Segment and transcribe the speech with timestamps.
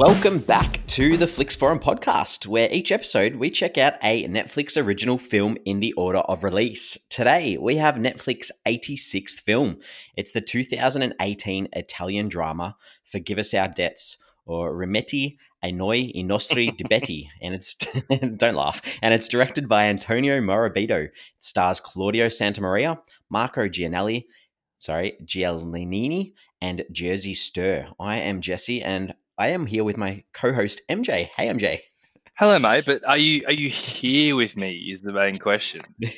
[0.00, 4.82] Welcome back to the Flix Forum podcast, where each episode we check out a Netflix
[4.82, 6.96] original film in the order of release.
[7.10, 9.76] Today we have Netflix 86th film.
[10.16, 14.16] It's the 2018 Italian drama Forgive Us Our Debts,
[14.46, 17.74] or Rimetti a noi i nostri debiti, and it's
[18.36, 18.80] don't laugh.
[19.02, 21.08] And it's directed by Antonio Morabito.
[21.08, 22.98] It stars Claudio Santamaria,
[23.28, 24.28] Marco Gianelli,
[24.78, 27.92] sorry, Giallini, and Jerzy Stuhr.
[28.00, 31.30] I am Jesse, and I am here with my co-host MJ.
[31.34, 31.80] Hey MJ.
[32.36, 32.84] Hello, mate.
[32.84, 34.90] But are you are you here with me?
[34.92, 35.80] Is the main question.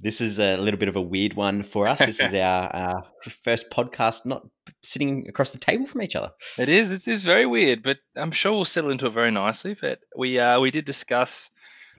[0.00, 1.98] This is a little bit of a weird one for us.
[2.00, 3.04] This is our, our
[3.42, 4.46] first podcast not
[4.82, 6.30] sitting across the table from each other.
[6.58, 6.90] It is.
[6.90, 9.74] It is very weird, but I'm sure we'll settle into it very nicely.
[9.80, 11.48] But we uh, we did discuss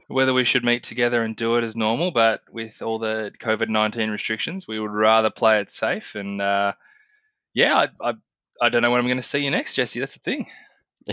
[0.08, 3.70] whether we should meet together and do it as normal, but with all the COVID
[3.70, 6.14] nineteen restrictions, we would rather play it safe.
[6.14, 6.74] And uh,
[7.56, 8.14] yeah, I, I
[8.62, 10.00] I don't know when I'm going to see you next, Jesse.
[10.00, 10.48] That's the thing.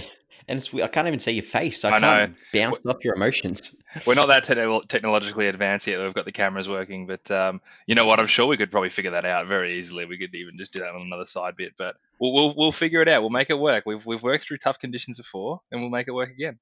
[0.48, 1.84] and it's, I can't even see your face.
[1.84, 2.36] I, I can't know.
[2.52, 3.76] bounce off your emotions.
[4.06, 6.00] We're not that te- technologically advanced yet.
[6.00, 8.20] We've got the cameras working, but um, you know what?
[8.20, 10.04] I'm sure we could probably figure that out very easily.
[10.04, 13.02] We could even just do that on another side bit, but we'll we'll, we'll figure
[13.02, 13.22] it out.
[13.22, 13.84] We'll make it work.
[13.86, 16.58] We've we've worked through tough conditions before, and we'll make it work again.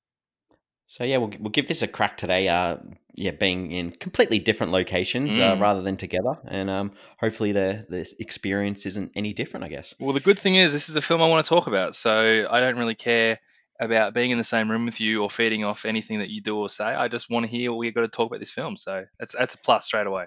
[0.90, 2.48] So yeah, we'll we'll give this a crack today.
[2.48, 2.78] Uh,
[3.14, 5.56] yeah, being in completely different locations uh, mm.
[5.56, 9.62] uh, rather than together, and um, hopefully the the experience isn't any different.
[9.62, 9.94] I guess.
[10.00, 12.44] Well, the good thing is this is a film I want to talk about, so
[12.50, 13.38] I don't really care
[13.78, 16.56] about being in the same room with you or feeding off anything that you do
[16.56, 16.86] or say.
[16.86, 18.76] I just want to hear what we've got to talk about this film.
[18.76, 20.24] So that's that's a plus straight away.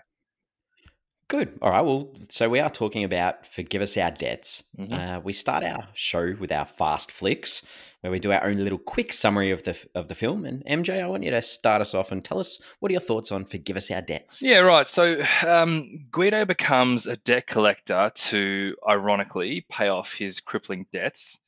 [1.34, 1.58] Good.
[1.64, 1.82] All right.
[1.82, 4.66] Well, so we are talking about Forgive Us Our Debts.
[4.78, 4.94] Mm-hmm.
[4.94, 7.66] Uh, we start our show with our fast flicks,
[8.02, 10.46] where we do our own little quick summary of the of the film.
[10.46, 13.02] And MJ, I want you to start us off and tell us what are your
[13.02, 14.44] thoughts on Forgive Us Our Debts?
[14.44, 14.88] Yeah, right.
[14.88, 21.40] So um, Guido becomes a debt collector to, ironically, pay off his crippling debts.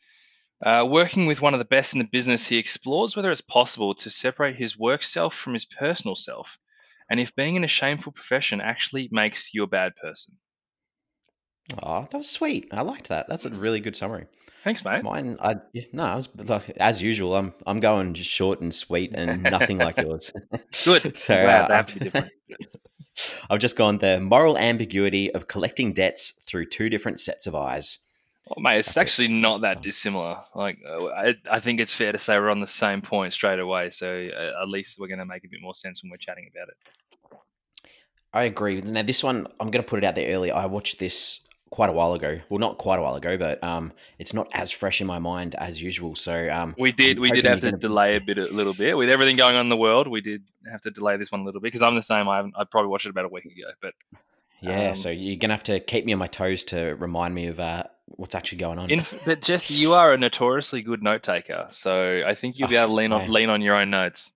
[0.66, 3.94] Uh, working with one of the best in the business, he explores whether it's possible
[3.94, 6.58] to separate his work self from his personal self,
[7.10, 10.38] and if being in a shameful profession actually makes you a bad person.
[11.82, 12.68] Oh, that was sweet.
[12.72, 13.26] I liked that.
[13.28, 14.28] That's a really good summary.
[14.64, 15.04] Thanks, mate.
[15.04, 15.56] Mine, I
[15.94, 17.36] no, I was like, as usual.
[17.36, 20.32] I'm I'm going just short and sweet and nothing like yours.
[20.84, 21.18] Good.
[21.18, 22.32] so uh, have different.
[23.50, 28.00] I've just gone the moral ambiguity of collecting debts through two different sets of eyes.
[28.48, 29.42] Oh, mate, it's That's actually it.
[29.42, 30.38] not that dissimilar.
[30.54, 33.60] Like, uh, I, I think it's fair to say we're on the same point straight
[33.60, 33.90] away.
[33.90, 36.50] So uh, at least we're going to make a bit more sense when we're chatting
[36.54, 37.40] about it.
[38.34, 38.82] I agree.
[38.82, 40.52] Now, this one, I'm going to put it out there early.
[40.52, 41.40] I watched this
[41.72, 42.40] quite a while ago.
[42.50, 45.56] Well, not quite a while ago, but um, it's not as fresh in my mind
[45.56, 46.16] as usual.
[46.16, 49.10] So um, we did we did have to delay a bit, a little bit with
[49.10, 50.08] everything going on in the world.
[50.08, 52.30] We did have to delay this one a little bit because I'm the same.
[52.30, 53.94] I I probably watched it about a week ago, but
[54.62, 54.90] yeah.
[54.90, 57.60] Um, so you're gonna have to keep me on my toes to remind me of
[57.60, 58.90] uh, what's actually going on.
[58.90, 62.76] In, but Jesse, you are a notoriously good note taker, so I think you'll be
[62.76, 64.32] able to lean on lean on your own notes.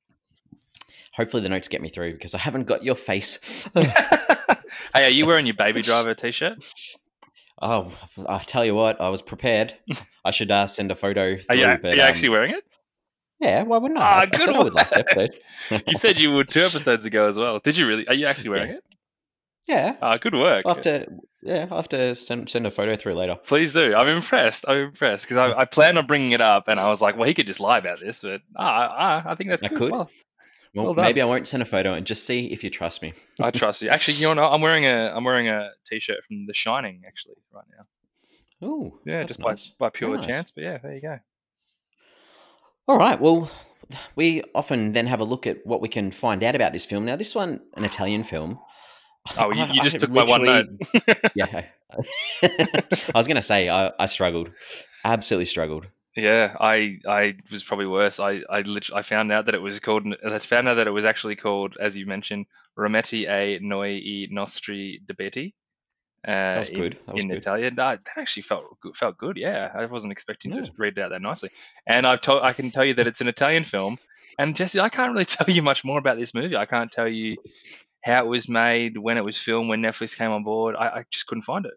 [1.13, 3.67] Hopefully, the notes get me through because I haven't got your face.
[3.73, 3.89] hey,
[4.93, 6.63] are you wearing your baby driver t-shirt?
[7.61, 7.91] Oh,
[8.27, 9.75] I tell you what, I was prepared.
[10.25, 11.35] I should uh, send a photo.
[11.35, 12.63] Through, are you, but, are you um, actually wearing it?
[13.39, 14.03] Yeah, why wouldn't I?
[14.03, 15.39] Ah, good I said I would like episode.
[15.87, 17.59] you said you would two episodes ago as well.
[17.59, 18.07] Did you really?
[18.07, 18.77] Are you actually wearing yeah.
[18.77, 18.83] it?
[19.69, 19.97] Yeah.
[20.01, 20.65] Ah, good work.
[20.65, 21.05] i have to,
[21.43, 23.35] yeah, i have to send, send a photo through later.
[23.35, 23.93] Please do.
[23.95, 24.65] I'm impressed.
[24.67, 27.27] I'm impressed because I, I planned on bringing it up and I was like, well,
[27.27, 29.77] he could just lie about this, but ah, ah I think that's I good.
[29.77, 29.91] could.
[29.91, 30.09] Well,
[30.73, 33.13] well, well maybe I won't send a photo and just see if you trust me.
[33.39, 33.89] I trust you.
[33.89, 37.65] Actually, you know, I'm wearing a I'm wearing a t-shirt from The Shining actually right
[37.77, 37.85] now.
[38.67, 39.67] Oh, yeah, just nice.
[39.67, 40.25] by by pure nice.
[40.25, 40.51] chance.
[40.51, 41.19] But yeah, there you go.
[42.87, 43.21] All right.
[43.21, 43.51] Well,
[44.15, 47.05] we often then have a look at what we can find out about this film.
[47.05, 48.59] Now, this one, an Italian film.
[49.37, 50.67] Oh, you, you just I took my one note.
[51.35, 51.65] yeah.
[52.43, 54.51] I was going to say, I, I struggled.
[55.03, 55.87] Absolutely struggled.
[56.15, 58.19] Yeah, I I was probably worse.
[58.19, 60.05] I I literally I found out that it was called.
[60.25, 62.47] I found out that it was actually called, as you mentioned,
[62.77, 65.53] Rimetti e noi i nostri debiti.
[66.27, 66.99] Uh, That's good.
[67.05, 67.37] That in, in good.
[67.37, 69.37] Italian, that actually felt good, felt good.
[69.37, 70.63] Yeah, I wasn't expecting yeah.
[70.63, 71.51] to read it out that nicely.
[71.87, 73.97] And I've told I can tell you that it's an Italian film.
[74.37, 76.57] And Jesse, I can't really tell you much more about this movie.
[76.57, 77.37] I can't tell you
[78.03, 80.75] how it was made, when it was filmed, when Netflix came on board.
[80.77, 81.73] I, I just couldn't find it.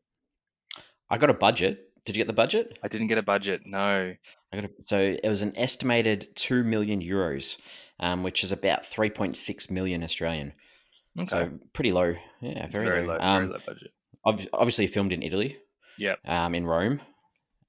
[1.10, 1.88] I got a budget.
[2.04, 2.78] Did you get the budget?
[2.82, 3.62] I didn't get a budget.
[3.64, 4.14] No.
[4.52, 7.58] I got a, so it was an estimated two million euros,
[8.00, 10.52] um, which is about three point six million Australian.
[11.18, 11.28] Okay.
[11.28, 12.14] So pretty low.
[12.40, 13.14] Yeah, very, very low.
[13.14, 13.90] low um, very low budget
[14.24, 15.58] obviously filmed in Italy.
[15.98, 16.16] Yeah.
[16.26, 17.00] Um, in Rome.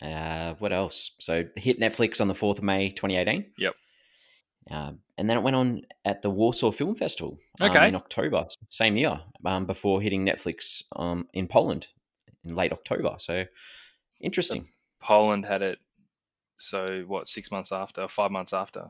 [0.02, 1.12] Uh, what else?
[1.20, 3.46] So hit Netflix on the fourth of May, twenty eighteen.
[3.58, 3.76] Yep.
[4.72, 7.88] Um, and then it went on at the Warsaw Film Festival um, okay.
[7.88, 11.88] in October, same year, um, before hitting Netflix um, in Poland
[12.44, 13.16] in late October.
[13.18, 13.46] So
[14.22, 14.62] interesting.
[14.62, 14.68] So
[15.02, 15.80] Poland had it
[16.58, 17.28] So what?
[17.28, 18.90] Six months after, five months after.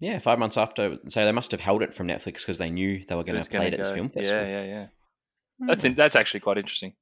[0.00, 0.98] Yeah, five months after.
[1.08, 3.48] So they must have held it from Netflix because they knew they were going to
[3.48, 4.42] play it at this film festival.
[4.42, 4.86] Yeah, yeah, yeah.
[5.60, 6.94] That's in, that's actually quite interesting.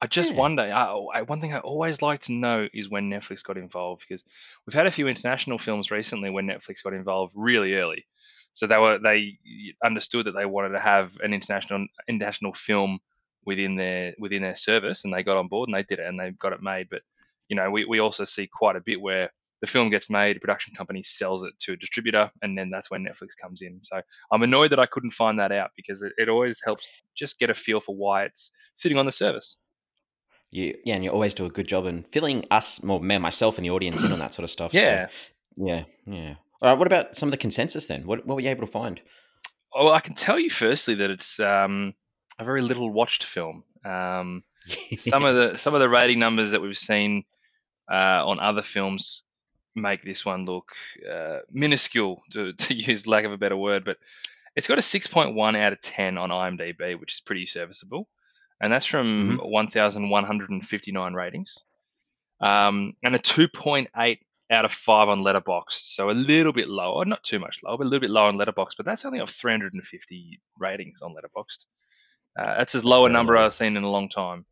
[0.00, 0.38] I just Yeah.
[0.38, 0.62] wonder.
[0.62, 4.04] I, oh, I, one thing I always like to know is when Netflix got involved
[4.06, 4.24] because
[4.66, 8.06] we've had a few international films recently when Netflix got involved really early.
[8.52, 9.38] So they were they
[9.84, 13.00] understood that they wanted to have an international international film
[13.44, 16.18] within their within their service, and they got on board and they did it and
[16.18, 16.88] they got it made.
[16.90, 17.02] But
[17.48, 20.40] you know, we, we also see quite a bit where the film gets made, a
[20.40, 23.82] production company sells it to a distributor, and then that's when Netflix comes in.
[23.82, 24.00] So
[24.30, 27.50] I'm annoyed that I couldn't find that out because it, it always helps just get
[27.50, 29.56] a feel for why it's sitting on the service.
[30.56, 33.58] You, yeah, and you always do a good job in filling us, more me, myself,
[33.58, 34.72] and the audience in on that sort of stuff.
[34.72, 35.08] so- Yeah.
[35.56, 36.34] yeah, yeah.
[36.62, 36.78] All right.
[36.78, 38.06] What about some of the consensus then?
[38.06, 39.00] What, what were you able to find?
[39.74, 41.94] Oh, I can tell you firstly that it's um,
[42.38, 43.64] a very little watched film.
[43.84, 44.42] Um,
[44.98, 47.24] some of the some of the rating numbers that we've seen
[47.92, 49.22] uh, on other films
[49.74, 50.72] make this one look
[51.08, 53.84] uh, minuscule, to, to use lack of a better word.
[53.84, 53.98] But
[54.56, 58.08] it's got a 6.1 out of 10 on IMDb, which is pretty serviceable,
[58.60, 61.64] and that's from 1,159 ratings,
[62.40, 64.18] um, and a 2.8
[64.50, 67.84] out of five on Letterboxd, So a little bit lower, not too much lower, but
[67.84, 68.76] a little bit lower on Letterboxd.
[68.76, 71.66] But that's only of 350 ratings on Letterboxd.
[72.38, 73.46] Uh, that's as low a number low.
[73.46, 74.44] I've seen in a long time.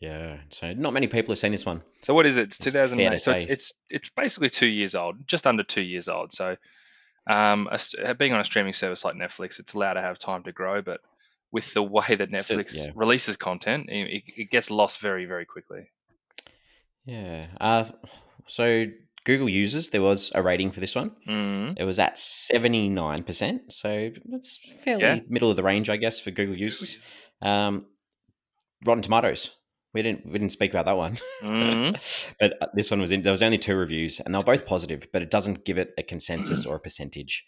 [0.00, 0.38] yeah.
[0.50, 1.82] So not many people have seen this one.
[2.02, 2.42] So what is it?
[2.42, 3.20] It's It's 2008.
[3.20, 6.32] So it's, it's it's basically two years old, just under two years old.
[6.32, 6.56] So
[7.28, 7.68] um,
[7.98, 10.82] a being on a streaming service like Netflix, it's allowed to have time to grow.
[10.82, 11.00] But
[11.52, 12.92] with the way that So- Netflix yeah.
[12.94, 15.90] releases content, it, it- gets lost very very quickly.
[17.04, 17.46] Yeah.
[17.60, 17.84] Uh,
[18.46, 18.86] so
[19.24, 21.10] Google users, there was a rating for this one.
[21.28, 21.74] Mm.
[21.78, 23.72] It was at 79%.
[23.72, 25.20] So it's fairly Yeah.
[25.28, 26.98] middle of the range, I guess, for Google users.
[27.42, 27.86] Um,
[28.84, 29.52] Rotten Tomatoes.
[29.94, 31.96] We didn't we didn't speak about that one, Mm.
[32.40, 33.22] but uh, this one was in.
[33.22, 35.94] There was only two reviews, and they were both positive, but it doesn't give it
[35.96, 37.46] a consensus or a percentage.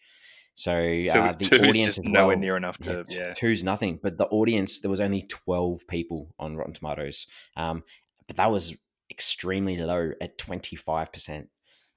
[0.61, 3.33] So uh, the two, is audience as nowhere well, near enough to yeah.
[3.33, 3.99] two's nothing.
[4.03, 7.27] But the audience, there was only twelve people on Rotten Tomatoes,
[7.57, 7.83] um,
[8.27, 8.77] but that was
[9.11, 11.49] extremely low at twenty five percent,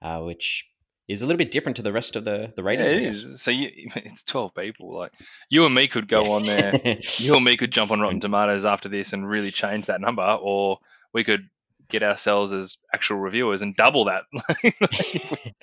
[0.02, 0.66] uh, which
[1.10, 2.94] is a little bit different to the rest of the the ratings.
[2.94, 3.18] it I guess.
[3.18, 3.42] is.
[3.42, 4.96] So you, it's twelve people.
[4.98, 5.12] Like
[5.50, 6.72] you and me could go on there.
[7.18, 10.38] You and me could jump on Rotten Tomatoes after this and really change that number,
[10.42, 10.78] or
[11.14, 11.50] we could
[11.90, 14.24] get ourselves as actual reviewers and double that.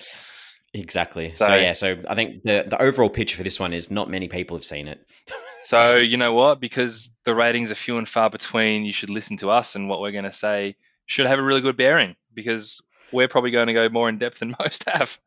[0.73, 1.33] exactly.
[1.33, 4.09] So, So- yeah, so I think the the overall picture for this one is not
[4.09, 5.05] many people have seen it.
[5.63, 6.59] so you know what?
[6.59, 10.01] Because the ratings are few and far between, you should listen to us and what
[10.01, 10.75] we're going to say
[11.05, 12.81] should have a really good bearing because
[13.11, 15.17] we're probably going to go more in depth than most have.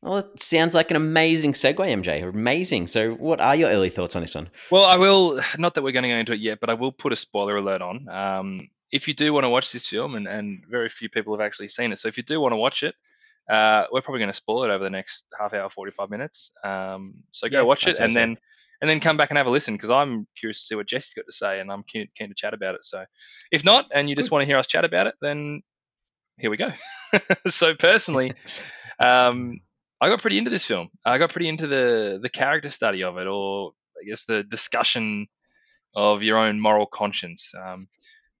[0.00, 2.22] Well, it sounds like an amazing segue, MJ.
[2.28, 2.88] Amazing.
[2.88, 4.50] So, what are your early thoughts on this one?
[4.70, 5.40] Well, I will.
[5.56, 7.56] Not that we're going to go into it yet, but I will put a spoiler
[7.56, 8.06] alert on.
[8.10, 11.44] Um, if you do want to watch this film, and, and very few people have
[11.44, 12.94] actually seen it, so if you do want to watch it,
[13.50, 16.52] uh, we're probably going to spoil it over the next half hour, forty five minutes.
[16.64, 18.36] Um, so go Yeah, watch it, and then
[18.80, 21.14] and then come back and have a listen because I'm curious to see what Jesse's
[21.14, 22.84] got to say, and I'm keen, keen to chat about it.
[22.84, 23.04] So
[23.50, 25.62] if not, and you just want to hear us chat about it, then
[26.38, 26.70] here we go.
[27.48, 28.32] so personally,
[28.98, 29.60] um,
[30.00, 30.88] I got pretty into this film.
[31.04, 35.28] I got pretty into the the character study of it, or I guess the discussion
[35.94, 37.52] of your own moral conscience.
[37.54, 37.88] Um,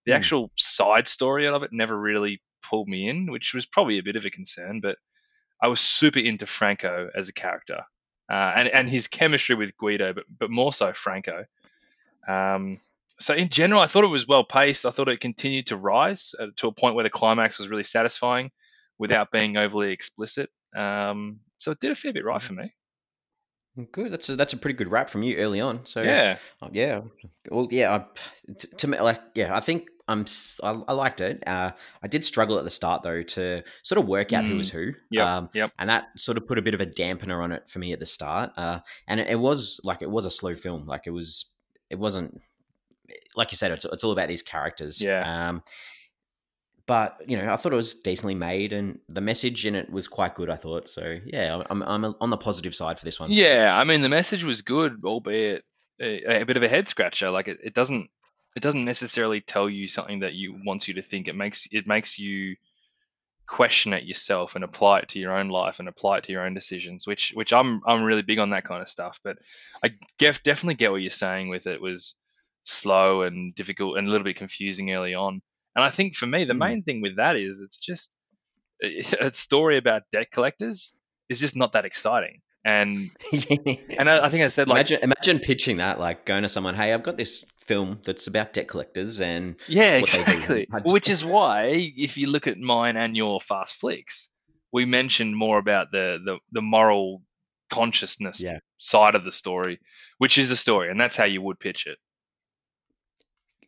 [0.06, 0.14] the Hmm.
[0.14, 4.16] actual side story of it never really pulled me in, which was probably a bit
[4.16, 4.80] of a concern.
[4.80, 4.98] But
[5.62, 7.82] I was super into Franco as a character,
[8.30, 11.44] uh, and and his chemistry with Guido, but but more so Franco.
[12.26, 12.78] Um,
[13.18, 14.86] so in general, I thought it was well paced.
[14.86, 17.84] I thought it continued to rise uh, to a point where the climax was really
[17.84, 18.50] satisfying,
[18.98, 20.50] without being overly explicit.
[20.74, 22.72] Um, so it did a fair bit right for me.
[23.92, 24.12] Good.
[24.12, 25.84] That's a, that's a pretty good wrap from you early on.
[25.84, 27.00] So, Yeah, Uh, yeah.
[27.50, 27.94] Well, yeah.
[27.94, 30.24] I, t- to me, like, yeah, I think I'm.
[30.62, 31.42] I, I liked it.
[31.46, 31.70] Uh,
[32.02, 34.92] I did struggle at the start though to sort of work out who was who.
[35.10, 35.72] Yep, Um, yep.
[35.78, 38.00] And that sort of put a bit of a dampener on it for me at
[38.00, 38.50] the start.
[38.56, 40.86] Uh, and it, it was like it was a slow film.
[40.86, 41.46] Like it was.
[41.90, 42.40] It wasn't.
[43.36, 45.00] Like you said, it's it's all about these characters.
[45.00, 45.48] Yeah.
[45.48, 45.62] Um,
[46.86, 50.06] but you know, I thought it was decently made, and the message in it was
[50.06, 50.50] quite good.
[50.50, 51.18] I thought so.
[51.24, 53.30] Yeah, I'm I'm on the positive side for this one.
[53.32, 55.64] Yeah, I mean the message was good, albeit
[56.00, 57.30] a, a bit of a head scratcher.
[57.30, 58.10] Like it, it doesn't
[58.56, 61.28] it doesn't necessarily tell you something that you wants you to think.
[61.28, 62.56] It makes it makes you
[63.46, 66.46] question it yourself and apply it to your own life and apply it to your
[66.46, 67.06] own decisions.
[67.06, 69.18] Which which I'm I'm really big on that kind of stuff.
[69.24, 69.38] But
[69.84, 72.16] I gef, definitely get what you're saying with it was
[72.64, 75.42] slow and difficult and a little bit confusing early on.
[75.76, 76.58] And I think for me the Hmm.
[76.58, 78.16] main thing with that is it's just
[79.20, 80.92] a story about debt collectors
[81.28, 82.40] is just not that exciting.
[82.64, 83.10] And
[83.98, 86.74] and I, I think I said like imagine, imagine pitching that, like going to someone,
[86.74, 90.02] "Hey, I've got this film that's about debt collectors and Yeah, do.
[90.04, 90.68] exactly.
[90.84, 94.28] Which is why, if you look at mine and your fast flicks,
[94.72, 97.22] we mentioned more about the the, the moral
[97.70, 98.58] consciousness Yeah.
[98.78, 99.78] side of the story,
[100.18, 101.98] which is the story, and that's how you would pitch it.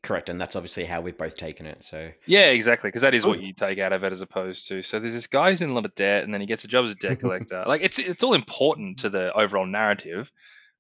[0.03, 1.83] correct, and that's obviously how we've both taken it.
[1.83, 4.83] So Yeah, exactly, because that is what you take out of it as opposed to.
[4.85, 6.69] So there's this guy who's in a lot of debt, and then he gets a
[6.69, 7.65] job as a debt collector.
[7.67, 10.31] like it's it's all important to the overall narrative,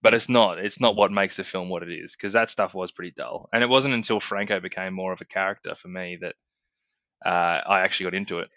[0.06, 0.58] but it's not.
[0.58, 3.48] It's not what makes the film what it is, because that stuff was pretty dull.
[3.52, 6.34] And it wasn't until Franco became more of a character for me that
[7.25, 8.48] uh, I actually got into it.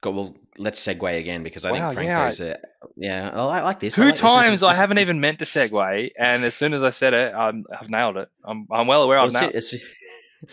[0.00, 2.58] Go, well, let's segue again because I Wow, think yeah, Franco's a
[2.96, 3.30] yeah.
[3.32, 3.94] I like, I this.
[3.98, 4.20] I Two like this.
[4.20, 7.14] This times is- I haven't even meant to segue, and as soon as I said
[7.14, 8.28] it, I'm, I've nailed it.
[8.44, 9.54] I'm, I'm well aware well, I've nailed.
[9.56, 9.74] it's-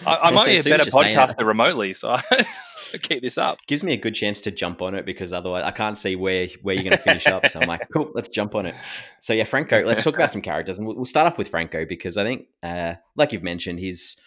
[0.06, 2.24] I, I might be a better you're saying that, podcaster remotely, so I
[3.02, 3.60] keep this up.
[3.68, 6.48] gives me a good chance to jump on it because otherwise I can't see where
[6.62, 7.48] where you're going to finish up.
[7.48, 8.76] So I'm like, cool, let's jump on it.
[9.20, 9.84] So yeah, Franco.
[9.86, 12.48] Let's talk about some characters, and we'll, we'll start off with Franco because I think,
[12.64, 14.18] uh, like you've mentioned, he's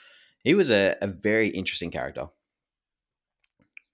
[0.45, 2.27] he was a, a very interesting character.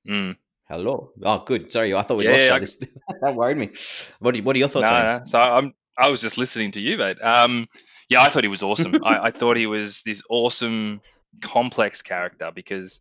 [0.09, 0.37] Mm.
[0.68, 1.12] Hello.
[1.23, 1.73] Oh, good.
[1.73, 2.54] Sorry, I thought we Yeah, lost you.
[2.54, 2.80] I- just,
[3.21, 3.71] that worried me.
[4.18, 5.12] What are, what are your No, thoughts on him?
[5.18, 5.25] no.
[5.25, 5.75] So I'm.
[5.97, 7.18] I was just listening to you, mate.
[7.23, 7.68] Um,
[8.09, 9.04] yeah, I thought he was awesome.
[9.04, 11.00] I, I thought he was this awesome,
[11.43, 12.50] complex character.
[12.55, 13.00] Because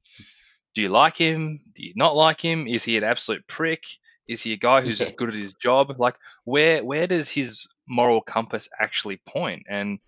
[0.75, 1.59] do you like him?
[1.75, 2.67] Do you not like him?
[2.67, 3.83] Is he an absolute prick?
[4.27, 5.07] Is he a guy who's Yeah.
[5.07, 5.95] as good at his job?
[5.99, 9.63] Like, where where does his moral compass actually point?
[9.69, 9.99] And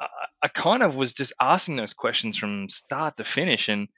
[0.00, 0.06] I,
[0.42, 3.88] I kind of was just asking those questions from start to finish, and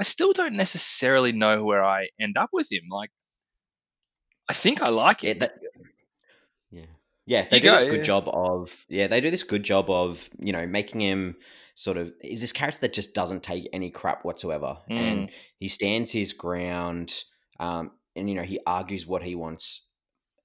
[0.00, 2.84] I still don't necessarily know where I end up with him.
[2.90, 3.10] Like,
[4.48, 5.54] I think I like Yeah, that,
[6.70, 6.86] yeah,
[7.26, 7.46] yeah.
[7.50, 8.02] They You do this good yeah.
[8.02, 9.06] job of yeah.
[9.06, 11.36] They do this good job of you know making him
[11.74, 14.96] sort of is this character that just doesn't take any crap whatsoever, Mm.
[14.96, 17.24] and he stands his ground,
[17.60, 19.90] um, and you know he argues what he wants,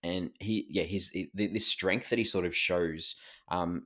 [0.03, 3.15] and he yeah his the, this strength that he sort of shows.
[3.49, 3.83] Um,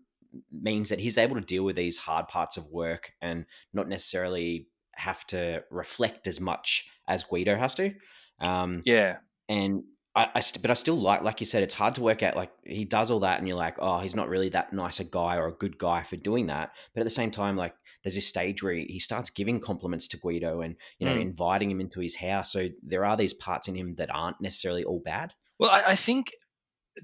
[0.51, 4.67] means that he's able to deal with these hard parts of work and not necessarily
[4.95, 7.93] have to reflect as much as Guido has to.
[8.39, 9.17] Um, yeah.
[9.47, 9.83] and
[10.15, 12.35] I, I st- but I still like, like you said, it's hard to work out.
[12.35, 15.03] Like he does all that, and you're like, oh, he's not really that nice a
[15.03, 16.71] guy or a good guy for doing that.
[16.93, 20.07] But at the same time, like there's this stage where he, he starts giving compliments
[20.09, 21.21] to Guido and you know Mm.
[21.21, 22.51] inviting him into his house.
[22.51, 25.33] So there are these parts in him that aren't necessarily all bad.
[25.57, 26.31] Well, I, I think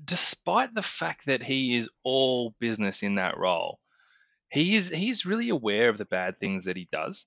[0.06, 3.80] despite the fact that he is all business in that role,
[4.52, 7.26] he is he's really aware of the bad things that he does.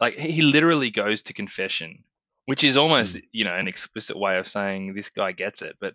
[0.00, 2.04] Like he he literally goes to confession,
[2.50, 5.76] which is almost you know an explicit way of saying this guy gets it.
[5.80, 5.94] But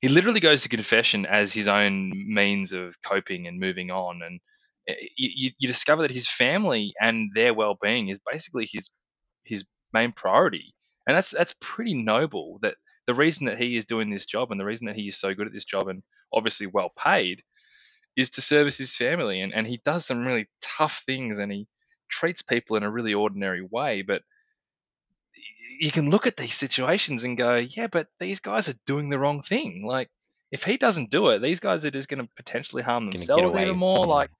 [0.00, 4.22] he literally goes to confession as his own means of coping and moving on.
[4.22, 4.40] And
[4.88, 8.88] eh, you, you, discover that his family and their well-being is basically his
[9.44, 10.72] his main priority,
[11.06, 12.58] and that's that's pretty noble.
[12.62, 15.18] That the reason that he is doing this job and the reason that he is
[15.18, 17.42] so good at this job and obviously well paid
[18.16, 19.42] is to service his family.
[19.42, 21.66] And, and he does some really tough things and he
[22.08, 24.00] treats people in a really ordinary way.
[24.00, 24.22] But
[25.80, 29.18] you can look at these situations and go, yeah, but these guys are doing the
[29.18, 29.84] wrong thing.
[29.86, 30.08] Like,
[30.50, 33.76] if he doesn't do it, these guys are just going to potentially harm themselves even
[33.78, 34.04] more.
[34.04, 34.30] Like,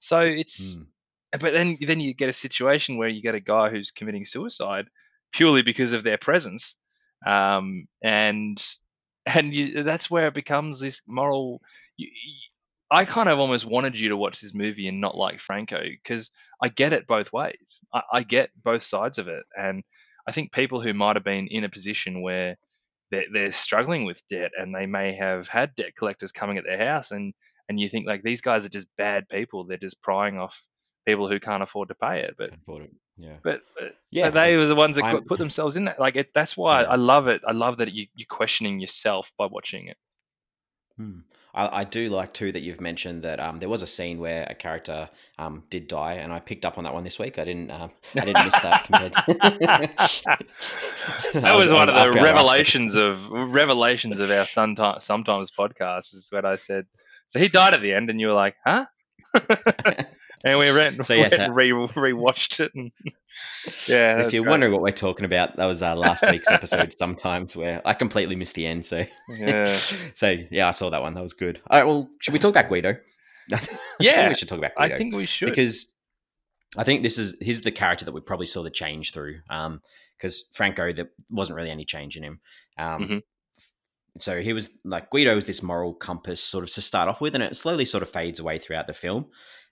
[0.00, 0.86] so it's, Mm.
[1.40, 4.88] but then then you get a situation where you get a guy who's committing suicide
[5.32, 6.76] purely because of their presence,
[7.26, 8.64] um, and
[9.26, 11.60] and you, that's where it becomes this moral.
[11.96, 12.34] You, you-
[12.92, 16.32] I kind of almost wanted you to watch this movie and not like Franco because
[16.60, 17.84] I get it both ways.
[17.94, 19.84] I, I get both sides of it, and
[20.30, 22.56] I think people who might have been in a position where
[23.10, 26.78] they're, they're struggling with debt and they may have had debt collectors coming at their
[26.78, 27.34] house and
[27.68, 30.62] and you think like these guys are just bad people they're just prying off
[31.06, 32.90] people who can't afford to pay it but it.
[33.16, 34.30] Yeah, but, uh, but yeah.
[34.30, 36.82] they were the ones that I'm- put- put themselves in that like it, that's why
[36.82, 36.90] Yeah.
[36.90, 39.96] i love it i love that you, you're questioning yourself by watching it
[41.00, 41.20] Hmm.
[41.54, 44.46] I, I do like too that you've mentioned that um, there was a scene where
[44.48, 47.38] a character um, did die, and I picked up on that one this week.
[47.38, 47.70] I didn't.
[47.70, 48.84] Um, I didn't miss that.
[48.84, 48.92] To
[51.40, 56.44] that was, one of the revelations of revelations of our sometimes sometimes podcast is when
[56.44, 56.86] i said
[57.28, 58.86] so he died at the end and you were like huh
[60.44, 62.90] and we went, So, yes, went re rewatched it and
[63.88, 64.50] yeah if you're great.
[64.50, 66.94] wondering what we're talking about, that was uh, last week's episode.
[66.98, 68.84] Sometimes where I completely missed the end.
[68.84, 69.76] So Yeah.
[70.14, 71.14] so yeah, I saw that one.
[71.14, 71.60] That was good.
[71.70, 71.86] All right.
[71.86, 72.96] Well, should we talk about Guido?
[73.52, 75.94] I think Yeah, we should talk about Guido i think we should because
[76.78, 79.40] I think this is he's the character that we probably saw the change through.
[79.50, 79.80] Um,
[80.16, 82.40] because Franco, there wasn't really any change in him.
[82.78, 83.22] Um, Mhm.
[84.18, 87.34] so he was like Guido was this moral compass sort of to start off with,
[87.34, 89.26] and it slowly sort of fades away throughout the film.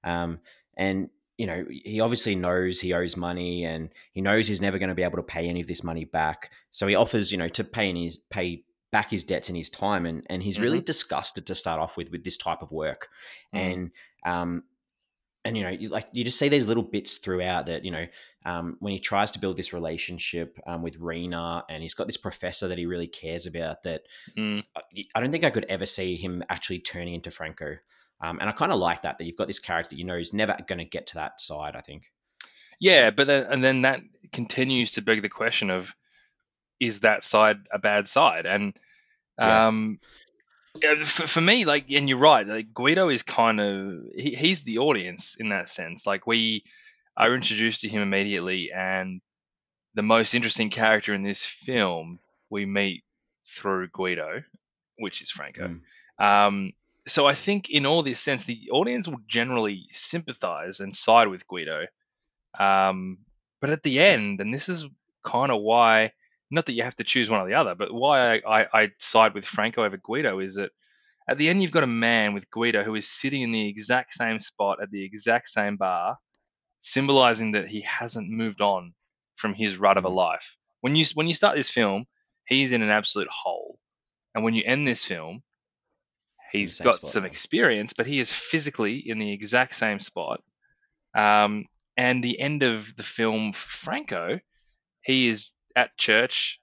[0.05, 0.41] Um,
[0.79, 4.89] and you know, he obviously knows he owes money, and he knows he's never going
[4.89, 6.51] to be able to pay any of this money back.
[6.73, 9.71] So he offers, you know, to pay in his pay back his debts in his
[9.71, 13.09] time, and and he's really disgusted to start off with with this type of work,
[13.55, 13.59] Mhm.
[13.73, 13.91] and
[14.27, 14.65] um,
[15.45, 18.07] and you know, you, like you just see these little bits throughout that you know
[18.45, 22.17] um, when he tries to build this relationship um, with Rena, and he's got this
[22.17, 23.83] professor that he really cares about.
[23.85, 24.03] That
[24.37, 24.65] Mm.
[24.77, 27.77] I- I don't think I could ever see him actually turning into Franco.
[28.21, 30.17] Um, and I kind of like that that you've got this character that you know
[30.17, 31.77] is never going to get to that side.
[31.77, 32.05] I think.
[32.81, 34.01] Yeah, but then and then that
[34.33, 35.95] continues to beg the question of
[36.81, 38.47] is that side a bad side?
[38.47, 38.75] And
[39.39, 40.01] um
[40.83, 44.63] yeah, for, for me, like, and you're right, like Guido is kind of he, he's
[44.63, 46.07] the audience in that sense.
[46.07, 46.65] Like we
[47.17, 49.21] are introduced to him immediately, and
[49.95, 52.19] the most interesting character in this film
[52.51, 53.03] we meet
[53.47, 54.43] through Guido,
[54.99, 55.69] which is Franco.
[56.21, 56.25] Mm.
[56.25, 56.73] Um,
[57.09, 61.47] so I think in all this sense, the audience will generally sympathize and side with
[61.49, 61.87] Guido.
[62.59, 63.19] Um,
[63.61, 64.87] but at the end, and this is
[65.25, 66.13] kind of why,
[66.51, 68.91] not that you have to choose one or the other, but why I, I, I
[68.99, 70.71] side with Franco over Guido is that
[71.29, 74.15] at the end you've got a man with Guido who is sitting in the exact
[74.15, 76.19] same spot at the exact same bar,
[76.81, 78.95] symbolizing that he hasn't moved on
[79.37, 80.15] from his rut of a Mm.
[80.15, 80.57] life.
[80.81, 82.07] When you when you start this film,
[82.47, 83.79] he's in an absolute hole,
[84.35, 85.43] and when you end this film,
[86.53, 90.43] he's got spot, some experience, but he is physically in the exact same spot.
[91.17, 94.39] Um, and the end of the film, Franco,
[95.03, 96.61] he is at church.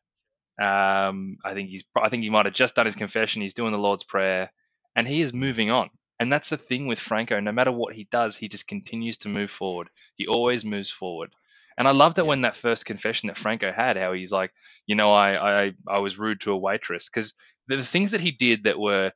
[0.61, 1.83] Um, I think he's.
[2.01, 3.41] I think he might have just done his confession.
[3.41, 4.51] He's doing the Lord's Prayer,
[4.95, 5.89] and he is moving on.
[6.19, 7.41] And that's the thing with Franco.
[7.41, 9.89] No matter what he does, he just continues to move forward.
[10.15, 11.33] He always moves forward.
[11.77, 12.29] And I love that Yeah.
[12.29, 14.53] when that first confession that Franco had, how he's like,
[14.87, 17.33] you know, I I, I was rude to a waitress because
[17.67, 19.11] the, the things that he did that were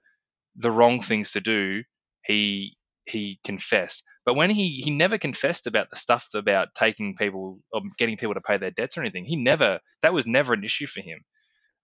[0.60, 1.84] the wrong things to do,
[2.24, 4.04] he he confessed.
[4.26, 8.36] But when he he never confessed about the stuff about taking people or getting people
[8.36, 9.26] to pay their debts or anything.
[9.26, 11.20] He never that was never an issue for him.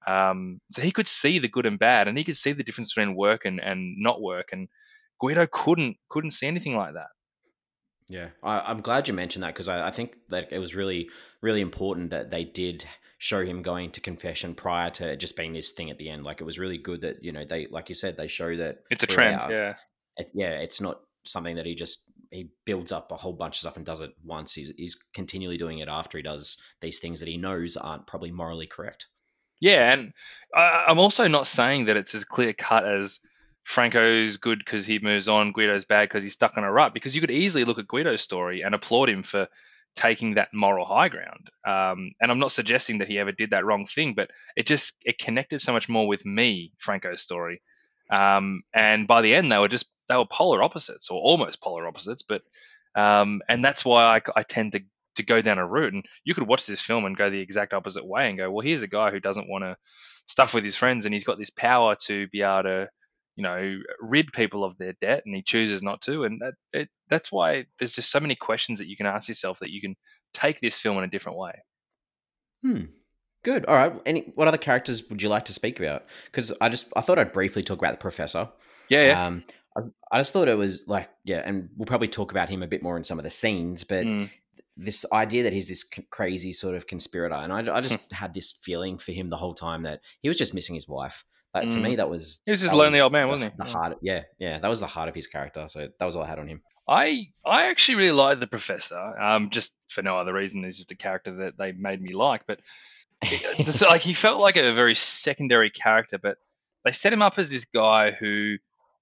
[0.07, 2.93] Um, so he could see the good and bad, and he could see the difference
[2.93, 4.49] between work and, and not work.
[4.51, 4.67] And
[5.19, 7.07] Guido couldn't couldn't see anything like that.
[8.07, 11.09] Yeah, I, I'm glad you mentioned that because I, I think that it was really,
[11.41, 12.85] really important that they did
[13.17, 16.23] show him going to confession prior to it just being this thing at the end.
[16.23, 18.79] Like it was really good that you know they, like you said, they show that
[18.91, 19.75] It's a trend, yeah.
[20.17, 23.59] It- yeah, it's not something that he just he builds up a whole bunch of
[23.61, 24.53] stuff and does it once.
[24.53, 28.31] He's he's continually doing it after he does these things that he knows aren't probably
[28.31, 29.07] morally correct.
[29.61, 30.13] Yeah, and
[30.53, 33.19] I, I'm also not saying that it's as clear cut as
[33.63, 36.93] Franco's good because he moves on, Guido's bad because he's stuck on a rut.
[36.93, 39.47] Because you could easily look at Guido's story and applaud him for
[39.95, 41.49] taking that moral high ground.
[41.65, 44.95] Um, and I'm not suggesting that he ever did that wrong thing, but it just
[45.03, 47.61] it connected so much more with me, Franco's story.
[48.11, 51.87] Um, and by the end, they were just they were polar opposites or almost polar
[51.87, 52.23] opposites.
[52.23, 52.41] But
[52.95, 54.81] um, and that's why I, I tend to
[55.15, 55.93] to go down a route.
[55.93, 58.65] And you could watch this film and go the exact opposite way and go, well,
[58.65, 59.77] here's a guy who doesn't want to
[60.27, 62.89] stuff with his friends, and he's got this power to be able to,
[63.35, 66.23] you know, rid people of their debt, and he chooses not to.
[66.23, 69.59] And that it, that's why there's just so many questions that you can ask yourself
[69.59, 69.95] that you can
[70.33, 71.53] take this film in a different way.
[72.63, 72.81] Hmm.
[73.43, 73.65] Good.
[73.65, 73.93] All right.
[74.05, 76.05] Any what other characters would you like to speak about?
[76.25, 78.49] Because I just I thought I'd briefly talk about the professor.
[78.89, 79.27] Yeah, yeah.
[79.27, 79.43] Um,
[79.77, 82.67] I, I just thought it was like yeah, and we'll probably talk about him a
[82.67, 84.05] bit more in some of the scenes, but.
[84.05, 84.29] Mm.
[84.77, 88.33] This idea that he's this c- crazy sort of conspirator, and I, I just had
[88.33, 91.23] this feeling for him the whole time that he was just missing his wife.
[91.55, 91.81] Like to Mm.
[91.83, 93.57] me, that was He was just a lonely old man, the, wasn't he?
[93.57, 93.71] The Yeah.
[93.71, 95.65] heart, yeah, yeah, that was the heart of his character.
[95.69, 96.61] So that was all I had on him.
[96.87, 98.99] I I actually really like the professor.
[98.99, 102.45] Um, just for no other reason, he's just a character that they made me like.
[102.45, 102.59] But
[103.21, 106.37] it's like he felt like a very secondary character, but
[106.83, 108.57] they set him up as this guy who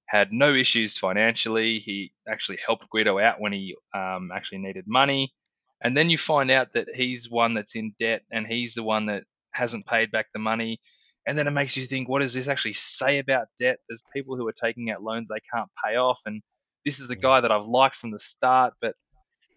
[0.06, 1.80] had no issues financially.
[1.80, 5.34] He actually helped Guido out when he um, actually needed money,
[5.82, 9.08] and then you find out that he's one that's in debt, and he's the one
[9.08, 10.80] that hasn't paid back the money.
[11.26, 13.78] And then it makes you think, what does this actually say about debt?
[13.88, 16.42] There's people who are taking out loans they can't pay off, and
[16.86, 18.96] this is a guy that I've liked from the start, but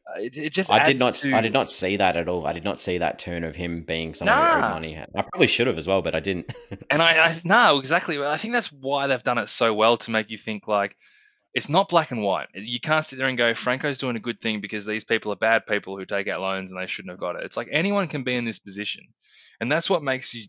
[0.09, 1.15] uh, it, it just I did not.
[1.15, 2.47] to- I did not see that at all.
[2.47, 4.69] I did not see that turn of him being someone who owed Nah.
[4.75, 4.97] money.
[4.97, 6.53] I probably should have as well, but I didn't.
[6.89, 8.23] And I, I no, exactly.
[8.25, 10.95] I think that's why they've done it so well to make you think like
[11.53, 12.47] it's not black and white.
[12.55, 15.37] You can't sit there and go, Franco's doing a good thing because these people are
[15.37, 17.43] bad people who take out loans and they shouldn't have got it.
[17.45, 19.03] It's like anyone can be in this position,
[19.61, 20.47] and that's what makes you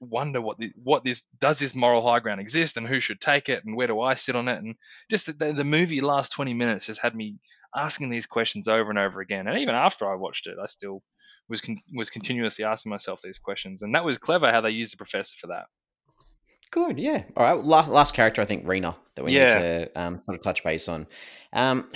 [0.00, 3.48] wonder what the, what this does this moral high ground exist and who should take
[3.48, 4.74] it and where do I sit on it and
[5.10, 7.36] just the, the, movie last 20 minutes just had me
[7.76, 11.02] asking these questions over and over again and even after I watched it I still
[11.48, 14.92] was con- was continuously asking myself these questions and that was clever how they used
[14.92, 15.66] the professor for that
[16.70, 17.24] Good, yeah.
[17.36, 17.64] All right.
[17.64, 19.44] La- last character, I think Rena, that we Yeah.
[19.46, 19.60] need
[19.94, 21.08] to um, sort of touch base on.
[21.52, 21.90] Um,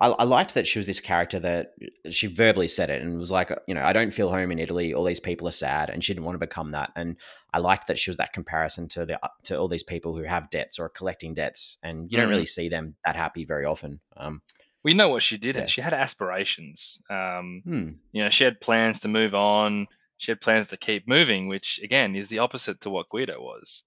[0.00, 1.74] I, I liked that she was this character that
[2.10, 4.94] she verbally said it and was like, you know, I don't feel home in Italy.
[4.94, 6.92] All these people are sad, and she didn't want to become that.
[6.94, 7.16] And
[7.52, 10.50] I liked that she was that comparison to the to all these people who have
[10.50, 12.30] debts or are collecting debts, and you don't Mm.
[12.30, 14.00] really see them that happy very often.
[14.16, 14.42] Um,
[14.84, 15.56] we know what she did.
[15.56, 15.66] Yeah.
[15.66, 17.02] She had aspirations.
[17.10, 17.88] Um, Hmm.
[18.12, 19.88] you know, she had plans to move on.
[20.18, 23.82] She had plans to keep moving, which again is the opposite to what Guido was.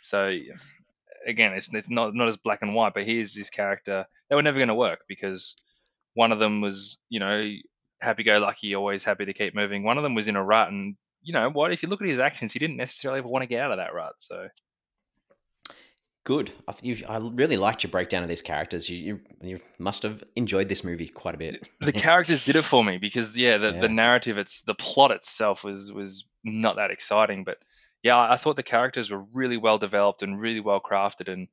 [0.00, 0.32] So
[1.26, 2.94] again, it's it's not not as black and white.
[2.94, 4.06] But here's his character.
[4.28, 5.56] They were never going to work because
[6.14, 7.52] one of them was, you know,
[8.00, 9.82] happy-go-lucky, always happy to keep moving.
[9.82, 11.72] One of them was in a rut, and you know what?
[11.72, 13.78] If you look at his actions, he didn't necessarily ever want to get out of
[13.78, 14.14] that rut.
[14.18, 14.48] So
[16.26, 16.50] Good.
[16.66, 16.72] I,
[17.08, 18.90] I really liked your breakdown of these characters.
[18.90, 21.68] You, you you must have enjoyed this movie quite a bit.
[21.80, 23.80] the characters did it for me because yeah, the, Yeah.
[23.82, 27.58] the narrative, it's the plot itself was was not that exciting, but
[28.06, 31.48] yeah, I thought the characters were really well developed and really well crafted, and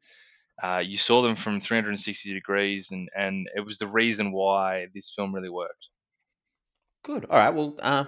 [0.64, 5.14] uh, you saw them from 360 degrees, and and it was the reason why this
[5.16, 5.88] film really worked.
[7.04, 7.26] Good.
[7.30, 7.54] All right.
[7.54, 8.06] Well, uh,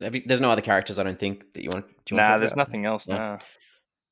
[0.00, 1.86] have you, there's no other characters I don't think that you want.
[2.06, 2.66] Do you Nah, there's about?
[2.68, 3.08] nothing else.
[3.08, 3.16] No.
[3.16, 3.38] Nah.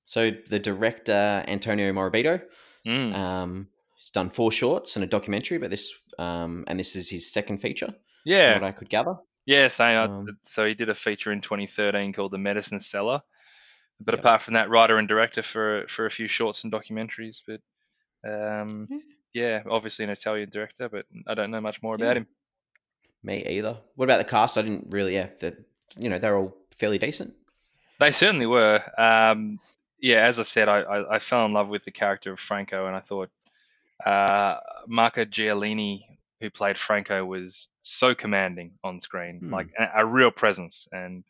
[0.04, 2.42] So the director Antonio Morabito,
[2.86, 3.14] Mm.
[3.14, 3.68] um,
[3.98, 7.58] he's done four shorts and a documentary, but this um, and this is his second
[7.58, 7.86] feature.
[7.86, 7.96] From
[8.32, 9.14] Yeah, what I could gather.
[9.46, 9.68] yeah.
[9.68, 9.96] Same.
[9.98, 13.20] Um, so he did a feature in 2013 called The Medicine Seller.
[14.00, 17.42] But apart from that, writer and director for for a few shorts and documentaries.
[17.46, 17.60] But
[18.28, 18.98] um, Yeah.
[19.32, 22.20] yeah, obviously an Italian director, but I don't know much more about Yeah.
[22.22, 22.26] him.
[23.22, 23.78] Me either.
[23.94, 24.58] What about the cast?
[24.58, 25.14] I didn't really.
[25.14, 25.56] Yeah, that
[25.96, 27.34] you know they're all fairly decent.
[27.98, 28.82] They certainly were.
[28.98, 29.58] Um,
[29.98, 32.86] yeah, as I said, I, I, I fell in love with the character of Franco,
[32.86, 33.30] and I thought
[34.04, 36.04] uh, Marco Giallini,
[36.40, 39.54] who played Franco, was so commanding on screen, Hmm.
[39.54, 41.24] like a, a real presence, and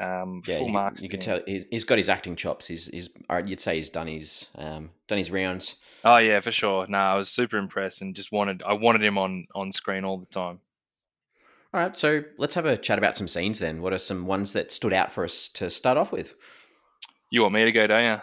[0.00, 1.02] um, Yeah, full you, marks.
[1.02, 2.66] you could tell he's, he's got his acting chops.
[2.66, 5.76] He's, he's or you'd say he's done his um, done his rounds.
[6.04, 6.86] Oh yeah, for sure.
[6.86, 10.18] No, I was super impressed, and just wanted I wanted him on on screen all
[10.18, 10.60] the time.
[11.72, 13.82] All right, so let's have a chat about some scenes then.
[13.82, 16.34] What are some ones that stood out for us to start off with?
[17.30, 18.22] You want me to go, don't you?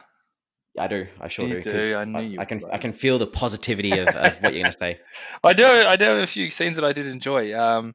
[0.81, 1.71] I do, I sure You do.
[1.71, 2.71] do, I you I can, would.
[2.71, 5.01] I can feel the positivity of, of what you're going to say.
[5.43, 5.65] I do.
[5.65, 7.53] I do have a few scenes that I did enjoy.
[7.53, 7.93] Um,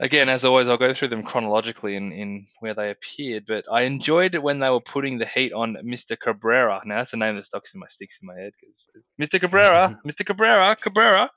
[0.00, 3.44] again, as always, I'll go through them chronologically in, in where they appeared.
[3.46, 6.16] But I enjoyed it when they were putting the heat on Mr.
[6.18, 6.80] Cabrera.
[6.84, 8.88] Now that's a name that sticks in my sticks in my head because
[9.20, 9.40] Mr.
[9.40, 10.24] Cabrera, Mr.
[10.26, 11.30] Cabrera, Cabrera.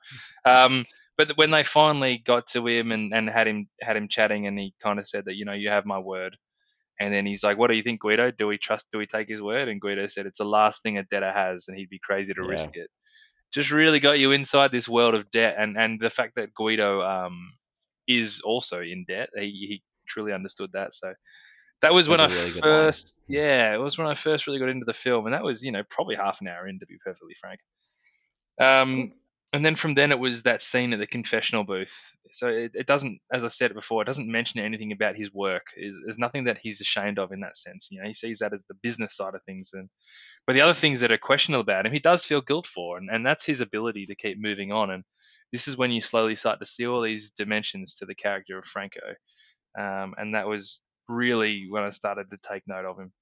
[0.44, 0.84] Um,
[1.16, 4.58] but when they finally got to him and, and had him had him chatting, and
[4.58, 6.36] he kind of said that you know you have my word.
[7.00, 8.30] And then he's like, "What do you think, Guido?
[8.30, 8.86] Do we trust?
[8.92, 11.66] Do we take his word?" And Guido said, "It's the last thing a debtor has,
[11.68, 12.48] and he'd be crazy to Yeah.
[12.48, 12.90] risk it."
[13.52, 17.02] Just really got you inside this world of debt, and and the fact that Guido
[17.02, 17.52] um
[18.06, 20.94] is also in debt, he, he truly understood that.
[20.94, 21.14] So
[21.80, 24.86] that was when I really first, yeah, it was when I first really got into
[24.86, 27.34] the film, and that was you know probably half an hour in, to be perfectly
[27.38, 27.60] frank.
[28.60, 29.12] Um,
[29.52, 32.16] and then from then it was that scene at the confessional booth.
[32.32, 35.66] So it, it doesn't, as I said before, it doesn't mention anything about his work.
[35.76, 37.88] Is there's nothing that he's ashamed of in that sense.
[37.92, 39.88] You know, he sees that as the business side of things, and
[40.46, 43.08] but the other things that are questionable about him, he does feel guilt for, and,
[43.10, 44.90] and that's his ability to keep moving on.
[44.90, 45.04] And
[45.54, 48.66] this is when you slowly start to see all these dimensions to the character of
[48.66, 49.14] Franco,
[49.78, 53.12] um, and that was really when I started to take note of him.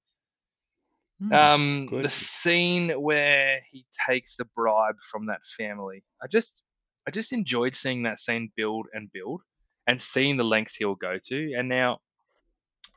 [1.19, 6.63] Hmm, Um, the scene where he takes the bribe from that family, I just,
[7.07, 9.43] I just enjoyed seeing that scene build and build,
[9.85, 11.53] and seeing the lengths he'll go to.
[11.53, 12.01] And now,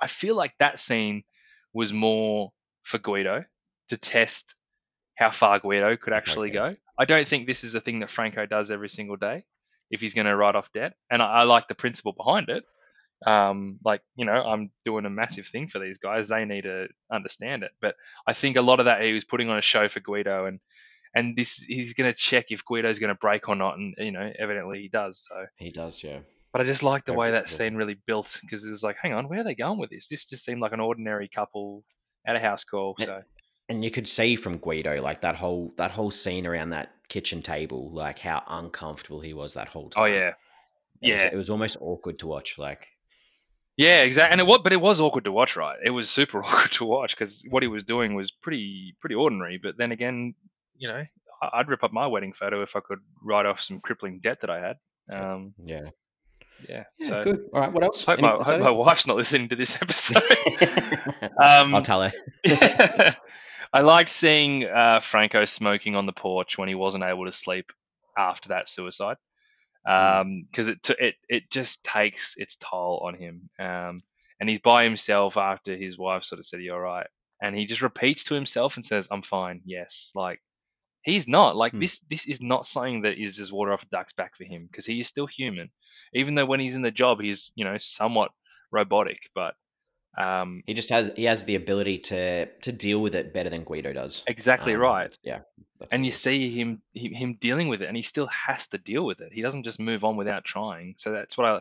[0.01, 1.25] I feel like that scene
[1.75, 2.53] was more
[2.85, 3.44] for Guido
[3.90, 4.57] to test
[5.16, 6.55] how far Guido could actually Okay.
[6.55, 6.77] go.
[6.98, 9.44] I don't think this is a thing that Franco does every single day
[9.90, 12.64] if he's going to write off debt, and I, I like the principle behind it.
[13.24, 16.88] Um, like you know, I'm doing a massive thing for these guys; they need to
[17.11, 17.70] understand it.
[17.80, 20.46] But I think a lot of that he was putting on a show for Guido,
[20.46, 20.61] and
[21.14, 24.12] and this he's going to check if Guido's going to break or not, and you
[24.12, 25.26] know, evidently he does.
[25.28, 26.18] So, He does, yeah.
[26.52, 29.14] but I just like the way that scene really built because it was like, hang
[29.14, 30.09] on, where are they going with this?
[30.09, 31.85] This just seemed like an ordinary couple
[32.26, 32.96] at a house call.
[32.98, 33.22] So
[33.68, 37.42] And you could see from Guido, like that whole that whole scene around that kitchen
[37.42, 40.02] table, like how uncomfortable he was that whole time.
[40.02, 40.33] oh yeah,
[41.02, 41.31] It was- yeah.
[41.33, 42.59] it was almost awkward to watch.
[42.59, 42.87] Like,
[43.76, 44.33] Yeah, exactly.
[44.33, 45.79] And it was, but it was awkward to watch, right?
[45.85, 49.59] It was super awkward to watch because what he was doing was pretty, pretty ordinary.
[49.62, 50.35] But then again,
[50.79, 51.05] you know,
[51.52, 54.50] I'd rip up my wedding photo if I could write off some crippling debt that
[54.50, 54.76] I had.
[55.12, 55.83] Um, yeah,
[56.68, 56.85] yeah.
[56.98, 57.44] yeah, so good.
[57.52, 58.05] All right, what else?
[58.05, 60.22] hope Any- my, hope my wife's not listening to this episode.
[61.22, 62.12] um, I'll tell her.
[63.72, 67.72] I liked seeing uh, Franco smoking on the porch when he wasn't able to sleep
[68.16, 69.16] after that suicide,
[69.85, 73.50] because it, t- it it just takes its toll on him.
[73.59, 74.02] Um,
[74.40, 77.07] and he's by himself after his wife sort of said, "You're right,"
[77.40, 80.40] and he just repeats to himself and says, "I'm fine." Yes, like
[81.02, 81.81] he's not like Hmm.
[81.81, 82.00] this.
[82.00, 84.87] This is not something that is just water off a duck's back for him because
[84.87, 85.70] he is still human,
[86.12, 88.33] even though when he's in the job, he's you know somewhat
[88.70, 89.55] robotic, but
[90.18, 93.64] Um, he just has he has the ability to to deal with it better than
[93.64, 94.22] Guido does.
[94.26, 95.18] exactly Um, right.
[95.22, 95.40] Yeah,
[95.92, 99.05] and you see him he- him dealing with it and he still has to deal
[99.05, 101.61] with it he doesn't just move on without trying so that's what i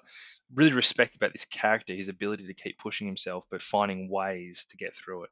[0.54, 4.78] really respect about this character his ability to keep pushing himself but finding ways to
[4.78, 5.30] get through it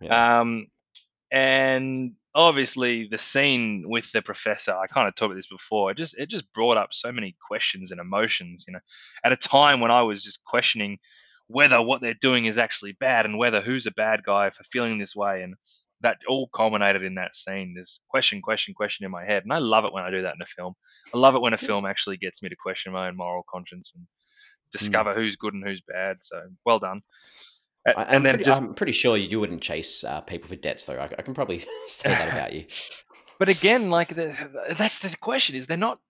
[0.00, 0.40] Yeah.
[0.40, 0.68] um
[1.32, 5.96] and obviously the scene with the professor i kind of talked about this before it
[5.96, 8.80] just it just brought up so many questions and emotions you know
[9.24, 10.98] at a time when i was just questioning
[11.48, 14.98] whether what they're doing is actually bad and whether who's a bad guy for feeling
[14.98, 15.54] this way and
[16.00, 17.74] that all culminated in that scene.
[17.74, 20.34] There's question question question in my head and i love it when i do that
[20.34, 20.74] in a film.
[21.12, 23.92] I love it when a film actually gets me to question my own moral conscience
[23.96, 24.06] and
[24.70, 27.02] discover who's good and who's bad so well done.
[27.86, 30.84] And I'm, then pretty, just I'm pretty sure you wouldn't chase uh, people for debts,
[30.84, 30.98] though.
[30.98, 32.66] I, I can probably say that about you.
[33.38, 34.34] But again, like the,
[34.76, 36.00] that's the question: is they're not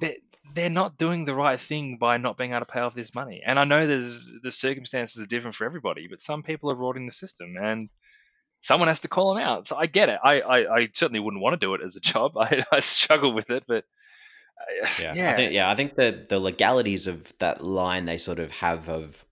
[0.00, 0.16] they're,
[0.54, 3.42] they're not doing the right thing by not being able to pay off this money.
[3.44, 7.06] And I know there's the circumstances are different for everybody, but some people are rorting
[7.06, 7.88] the system, and
[8.60, 9.66] someone has to call them out.
[9.66, 10.18] So I get it.
[10.22, 12.36] I I, I certainly wouldn't want to do it as a job.
[12.38, 13.84] I, I struggle with it, but
[14.84, 18.18] uh, Yeah, yeah, I think yeah, I think the the legalities of that line they
[18.18, 19.24] sort of have of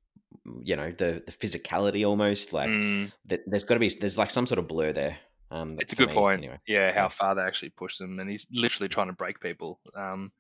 [0.63, 3.41] you know the the physicality almost like Mm, that.
[3.47, 5.19] There's got to be there's like some sort of blur there.
[5.51, 6.41] Um, it's a good me, point.
[6.41, 9.81] Anyway, Yeah, how far they actually push them, and he's literally trying to break people.
[9.95, 10.33] Um,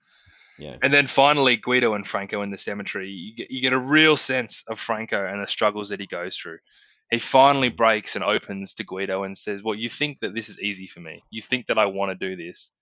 [0.58, 3.10] yeah, And then finally, Guido and Franco in the cemetery.
[3.10, 6.36] You get, you get a real sense of Franco and the struggles that he goes
[6.36, 6.58] through.
[7.10, 10.60] He finally breaks and opens to Guido and says, "Well, you think that this is
[10.60, 11.22] easy for me?
[11.30, 12.72] You think that I want to do this?"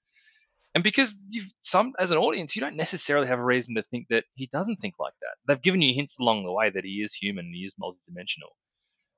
[0.75, 4.09] And because you've some as an audience, you don't necessarily have a reason to think
[4.09, 5.37] that he doesn't think like that.
[5.47, 8.55] They've given you hints along the way that he is human and he is multidimensional.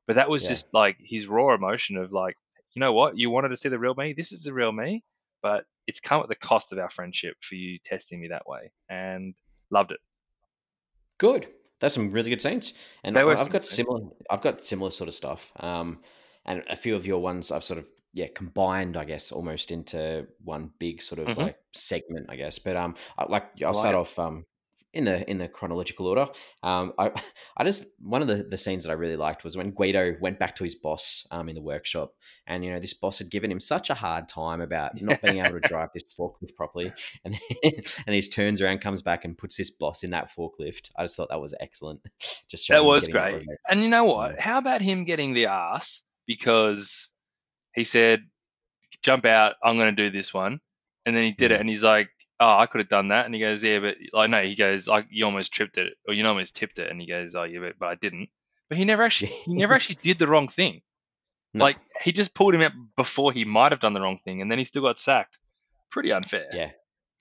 [0.07, 0.51] But that was Yeah.
[0.51, 2.37] just like his raw emotion of like,
[2.77, 3.19] you know what?
[3.19, 4.13] You wanted to see the real me.
[4.13, 5.03] This is the real me,
[5.43, 8.71] but it's come at the cost of our friendship for you testing me that way.
[8.89, 9.35] And
[9.71, 10.01] loved it.
[11.19, 11.49] good.
[11.81, 12.73] That's some really good scenes,
[13.05, 14.01] and I've got similar.
[14.31, 15.53] I've got similar sort of stuff.
[15.57, 16.01] Um,
[16.47, 20.27] and a few of your ones I've sort of yeah combined, I guess, almost into
[20.43, 21.37] one big sort of Mhm.
[21.37, 22.59] like segment, I guess.
[22.59, 23.99] But um, I, like I'll like start it.
[23.99, 24.47] off um
[24.93, 26.27] in the in the chronological order.
[26.63, 27.11] Um, I
[27.57, 30.39] I just one of the the scenes that I really liked was when Guido went
[30.39, 32.15] back to his boss um in the workshop,
[32.47, 35.39] and you know this boss had given him such a hard time about not being
[35.39, 36.93] able to drive this forklift properly,
[37.25, 37.39] and
[38.07, 40.91] and he turns around, comes back, and puts this boss in that forklift.
[40.97, 42.01] I just thought that was excellent.
[42.49, 43.47] Just That was great.
[43.69, 44.35] And you know what?
[44.37, 44.43] Yeah.
[44.43, 47.11] How about him getting the ass because
[47.75, 48.21] he said,
[49.03, 49.55] "Jump out!
[49.63, 50.61] I'm going to do this one,"
[51.05, 51.61] and then he did it, Mm.
[51.61, 52.09] and he's like,
[52.41, 54.87] "Oh, I could have done that," and he goes, "Yeah, but like no," he goes,
[54.89, 57.61] "Like you almost tripped it, or you almost tipped it," and he goes, "Oh, yeah,
[57.61, 58.29] but, but I didn't."
[58.69, 60.83] But he never actually, he never actually did the wrong thing.
[61.55, 61.65] No.
[61.65, 64.51] Like he just pulled him out before he might have done the wrong thing, and
[64.51, 65.39] then he still got sacked.
[65.91, 66.47] Pretty unfair.
[66.53, 66.71] Yeah,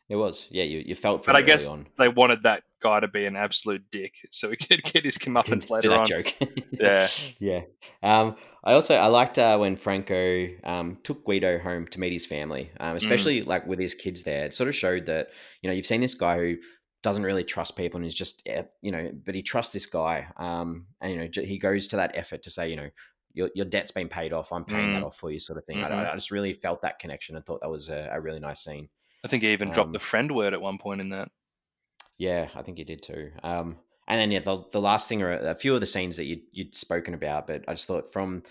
[0.09, 0.47] it was.
[0.51, 1.87] Yeah, you, you felt for But I guess early on.
[1.97, 5.69] they wanted that guy to be an absolute dick so he could get his comeuppance
[5.69, 6.05] later that on.
[6.05, 6.33] joke.
[6.71, 7.07] Yeah.
[7.39, 7.61] yeah.
[8.03, 12.25] Um, I also I liked uh, when Franco um, took Guido home to meet his
[12.25, 12.85] family, Mm.
[12.85, 14.45] um, especially like with his kids there.
[14.45, 15.29] It sort of showed that
[15.61, 16.55] you know you've seen this guy who
[17.03, 20.27] doesn't really trust people and is just eh, you know, but he trusts this guy,
[20.37, 22.89] um, and you know he goes to that effort to say you know.
[23.37, 24.53] Your, your debt's been paid off.
[24.53, 25.07] I'm paying that Mm.
[25.07, 25.79] off for you, sort of thing.
[25.79, 25.91] Mhm.
[25.91, 28.61] I, I just really felt that connection and thought that was a, a really nice
[28.63, 28.87] scene.
[29.25, 31.27] I think he even dropped Um, the friend word at one point in that.
[32.17, 33.31] Yeah, I think you did too.
[33.43, 36.25] Um, and then yeah, the, the last thing are a few of the scenes that
[36.25, 38.43] you'd, you'd spoken about, but I just thought from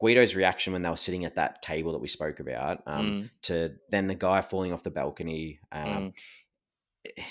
[0.00, 3.30] Guido's reaction when they were sitting at that table that we spoke about, um, Mm,
[3.42, 6.12] to then the guy falling off the balcony, um, mm,
[7.04, 7.24] it,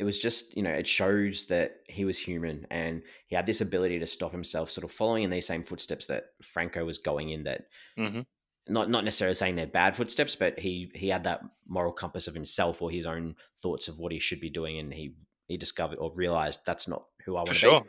[0.00, 3.60] it was just you know it shows that he was human and he had this
[3.60, 7.30] ability to stop himself, sort of following in these same footsteps that Franco was going
[7.30, 7.44] in.
[7.44, 7.66] That
[7.98, 8.26] mhm.
[8.68, 12.34] Not not necessarily saying they're bad footsteps, but he he had that moral compass of
[12.34, 15.14] himself or his own thoughts of what he should be doing, and he
[15.46, 17.80] he discovered or realized that's not who I want For to sure.
[17.82, 17.88] be.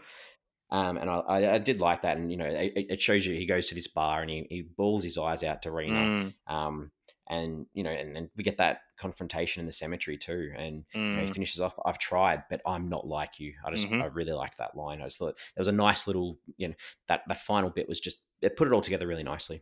[0.71, 3.45] Um, and I, I, did like that, and you know, it, it shows you he
[3.45, 6.91] goes to this bar and he, he bawls his eyes out to Rena, Mm, um,
[7.29, 11.01] and you know, and then we get that confrontation in the cemetery too, and you
[11.01, 11.33] know, he mm.
[11.33, 14.01] finishes off, "I've tried, but I'm not like you." I just, Mhm.
[14.01, 15.01] I really liked that line.
[15.01, 16.75] I just thought there was a nice little, you know,
[17.07, 19.61] that that final bit was just it put it all together really nicely.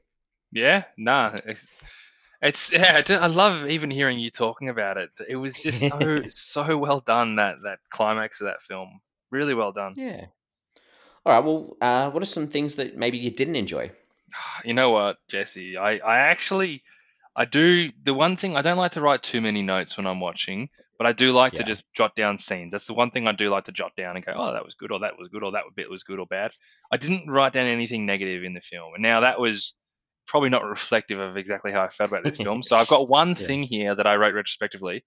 [0.54, 1.68] Yeah, nah, it's,
[2.42, 3.02] it's yeah.
[3.10, 5.10] I love even hearing you talking about it.
[5.28, 9.02] It was just so so well done that that climax of that film.
[9.32, 9.94] Really well done.
[9.98, 10.26] Yeah.
[11.26, 11.44] All right.
[11.44, 13.92] Well, uh, what are some things that maybe you didn't enjoy?
[14.66, 15.78] You know what, Jesse?
[15.78, 16.84] I I actually
[17.36, 20.20] I do the one thing I don't like to write too many notes when I'm
[20.20, 22.72] watching, but I do like to just jot down scenes.
[22.72, 24.76] That's the one thing I do like to jot down and go, oh, that was
[24.76, 26.52] good, or that was good, or that bit was good or bad.
[26.92, 29.76] I didn't write down anything negative in the film, and now that was
[30.28, 32.64] probably not reflective of exactly how I felt about this film.
[32.64, 33.48] So I've got one Yeah.
[33.48, 35.04] thing here that I wrote retrospectively,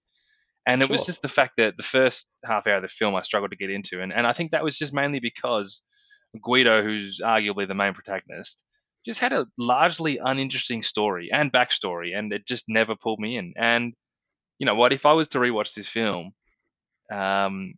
[0.65, 3.21] and it was just the fact that the first half hour of the film I
[3.21, 5.81] struggled to get into, and and I think that was just mainly because
[6.43, 8.63] Guido, who's arguably the main protagonist,
[9.05, 13.53] just had a largely uninteresting story and backstory, and it just never pulled me in.
[13.57, 13.93] And
[14.59, 14.93] you know what?
[14.93, 16.31] If I was to rewatch this film,
[17.11, 17.73] um,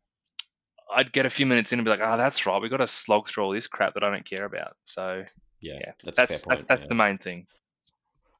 [0.93, 2.62] I'd get a few minutes in and be like, "Oh, that's right.
[2.62, 5.23] We've got to slog through all this crap that I don't care about." So
[5.62, 6.67] Yeah, yeah, that's that's fair that's, point.
[6.67, 6.88] that's yeah.
[6.88, 7.48] the main thing.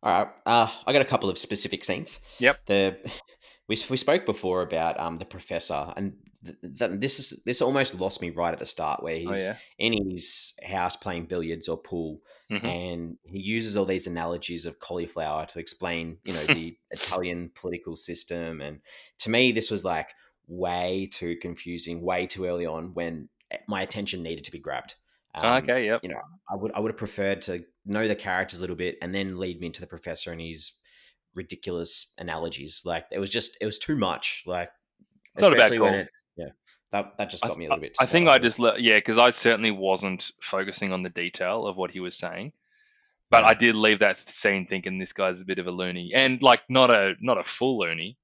[0.02, 0.28] All right.
[0.46, 2.20] Uh, I got a couple of specific scenes.
[2.40, 2.66] Yep.
[2.66, 2.98] The
[3.68, 6.14] we, we spoke before about um the professor, and
[6.46, 9.34] th- th- this is this almost lost me right at the start, where he's Oh
[9.34, 9.56] yeah.
[9.78, 12.64] in his house playing billiards or pool, Mhm.
[12.64, 17.96] and he uses all these analogies of cauliflower to explain, you know, the Italian political
[17.96, 18.62] system.
[18.62, 18.80] And
[19.20, 20.10] to me, this was like
[20.48, 24.96] way too confusing, way too early on when eh, my attention needed to be grabbed.
[25.36, 25.86] Um, okay.
[25.86, 26.04] Yep.
[26.04, 28.98] you know, I would I would have preferred to know the characters a little bit
[29.02, 30.74] and then lead me into the professor and his
[31.36, 32.82] ridiculous analogies.
[32.86, 34.44] Like it was just it was too much.
[34.46, 34.70] Like
[35.36, 36.48] it's Not a bad when it yeah
[36.92, 37.96] that that just I, got me a little bit.
[38.00, 41.78] I think I just let yeah, because I certainly wasn't focusing on the detail of
[41.78, 42.52] what he was saying,
[43.30, 46.42] but I did leave that scene thinking this guy's a bit of a loony, and
[46.42, 48.18] like not a not a full loony,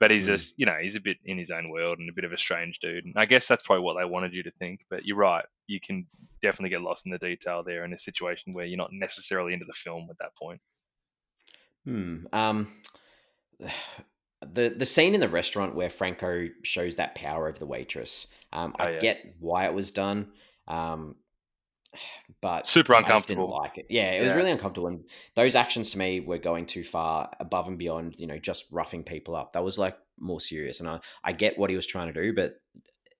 [0.00, 0.28] but he's Mm.
[0.28, 2.38] just you know he's a bit in his own world and a bit of a
[2.38, 3.04] strange dude.
[3.04, 4.80] And I guess that's probably what they wanted you to think.
[4.88, 6.06] But you're right, you can
[6.42, 9.64] definitely get lost in the detail there in a situation where you're not necessarily into
[9.64, 10.60] the film at that point.
[11.84, 12.26] Hmm.
[12.32, 12.72] Um,
[14.40, 18.26] the the scene in the restaurant where Franco shows that power over the waitress.
[18.52, 18.98] Um, Oh, I yeah.
[19.00, 20.32] get why it was done.
[20.68, 21.16] Um,
[22.42, 23.50] but Super I just didn't uncomfortable.
[23.50, 23.86] like it.
[23.88, 27.68] Yeah, it was really uncomfortable, and those actions to me were going too far above
[27.68, 28.16] and beyond.
[28.18, 29.54] You know, just roughing people up.
[29.54, 32.34] That was like more serious, and I I get what he was trying to do,
[32.34, 32.56] but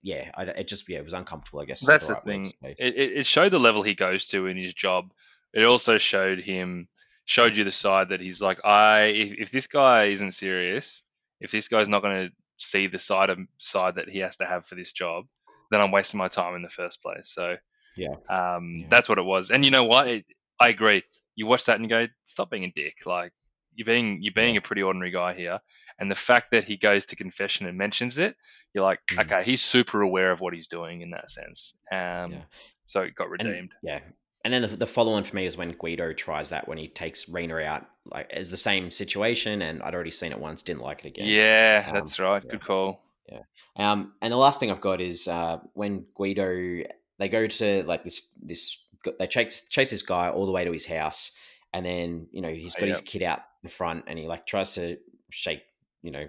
[0.06, 1.58] yeah, I, it just yeah, it was uncomfortable.
[1.60, 2.52] I guess That's the right thing.
[2.62, 5.12] It, it, it showed the level he goes to in his job.
[5.52, 6.86] It also showed him,
[7.24, 11.02] showed you the side that he's like, I if, if this guy isn't serious,
[11.40, 14.46] if this guy's not going to see the side of side that he has to
[14.46, 15.24] have for this job,
[15.72, 17.28] then I'm wasting my time in the first place.
[17.28, 17.56] So
[17.96, 18.14] Yeah.
[18.30, 18.86] um, Yeah.
[18.88, 19.50] that's what it was.
[19.50, 20.06] And you know what?
[20.06, 20.24] It,
[20.60, 21.02] I agree.
[21.34, 23.04] You watch that and you go, stop being a dick.
[23.06, 23.32] Like
[23.74, 25.58] you're being you're being a pretty ordinary guy here.
[25.98, 28.36] And the fact that he goes to confession and mentions it,
[28.74, 29.24] you're like, Mm.
[29.24, 31.74] okay, he's super aware of what he's doing in that sense.
[31.90, 32.42] Um, Yeah.
[32.84, 33.72] so it got And- redeemed.
[33.82, 34.00] yeah.
[34.44, 36.86] And then the, the follow on for me is when Guido tries that when he
[36.86, 40.82] takes Rena out, like as the same situation, and I'd already seen it once, didn't
[40.82, 41.26] like it again.
[41.26, 42.42] Yeah, Um, that's right.
[42.44, 42.50] yeah.
[42.52, 43.02] Good call.
[43.28, 43.40] Yeah.
[43.74, 46.84] Um, and the last thing I've got is uh, when Guido
[47.18, 48.78] they go to like this this
[49.18, 51.32] they chase chase this guy all the way to his house,
[51.72, 53.10] and then you know he's got his yeah.
[53.10, 54.98] kid out the front, and he like tries to
[55.30, 55.62] shake
[56.06, 56.26] you know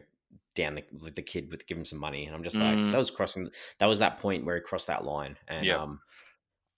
[0.55, 2.91] down the with the kid with give him some money, and I'm just like Mm.
[2.91, 5.79] that was crossing that was that point where he crossed that line, and Yep.
[5.79, 5.99] um,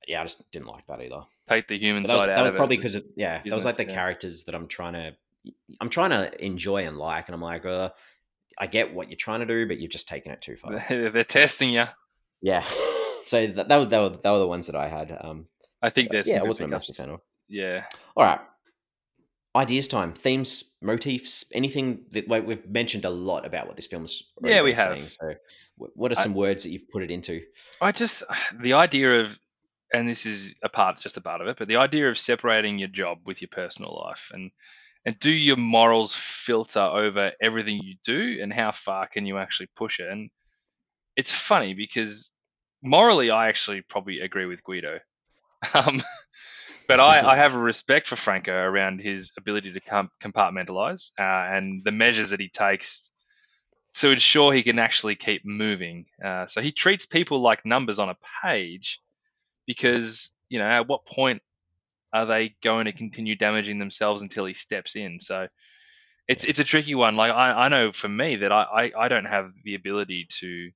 [0.07, 1.21] yeah, I just didn't like that either.
[1.47, 3.77] Take the human But that was, side that was probably because yeah, that was like
[3.77, 3.93] the yeah.
[3.93, 5.15] characters that I'm trying to
[5.81, 7.89] I'm trying to enjoy and like, and I'm like, uh,
[8.57, 10.77] I get what you're trying to do, but you're just taking it too far.
[10.89, 11.85] They're, testing you.
[12.41, 12.63] Yeah.
[13.23, 15.15] So that that were, that were that were the ones that I had.
[15.21, 15.47] Um,
[15.83, 17.21] I think there's yeah, some I good wasn't a massive fan of.
[17.47, 17.83] Yeah.
[18.15, 18.39] All right.
[19.55, 24.31] Ideas time, themes, motifs, anything that like, we've mentioned a lot about what this film's.
[24.43, 24.97] Yeah, we have.
[24.97, 25.33] saying, so,
[25.75, 27.41] what are I- some words that you've put it into?
[27.81, 28.23] I just
[28.62, 29.38] the idea of,
[29.93, 32.77] and this is a part, just a part of it, but the idea of separating
[32.77, 34.51] your job with your personal life, and
[35.05, 39.69] and do your morals filter over everything you do, and how far can you actually
[39.75, 40.09] push it?
[40.09, 40.29] And
[41.15, 42.31] it's funny because
[42.83, 44.99] morally, I actually probably agree with Guido,
[45.73, 46.01] um,
[46.89, 51.56] but I, I have a respect for Franco around his ability to com- compartmentalize uh,
[51.56, 53.12] and the measures that he takes
[53.93, 56.08] to ensure he can actually keep moving.
[56.23, 59.02] Uh, so he treats people like numbers on a page
[59.67, 61.43] because, you know, at what point
[62.12, 65.19] are they going to continue damaging themselves until he steps in?
[65.19, 65.47] So
[66.28, 67.15] it's it's a tricky one.
[67.15, 70.71] Like I, I know for me that I, I, I don't have the ability to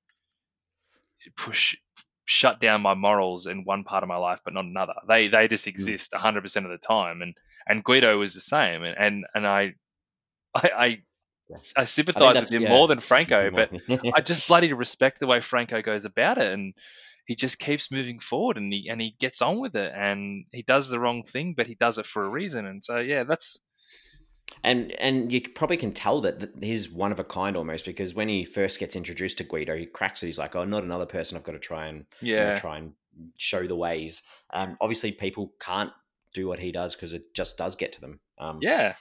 [1.36, 1.76] push
[2.26, 4.94] shut down my morals in one part of my life but not another.
[5.08, 7.34] They they just exist 100% of the time and
[7.68, 9.76] and Guido was the same and and, and I
[10.56, 11.02] I I,
[11.76, 15.28] I sympathize with him yeah, more than Franco, but I I just bloody respect the
[15.28, 16.74] way Franco goes about it, and
[17.26, 20.62] he just keeps moving forward, and he and he gets on with it, and he
[20.62, 23.60] does the wrong thing, but he does it for a reason, and so yeah, that's
[24.64, 28.30] And and you probably can tell that he's one of a kind almost because when
[28.30, 30.28] he first gets introduced to Guido, he cracks it.
[30.28, 31.38] He's like, "Oh, not another person.
[31.38, 32.94] I've got to try and you know, yeah, try and
[33.38, 34.22] show the ways."
[34.54, 35.92] Um, obviously, people can't
[36.34, 38.20] do what he does because it just does get to them.
[38.38, 38.96] Um, yeah.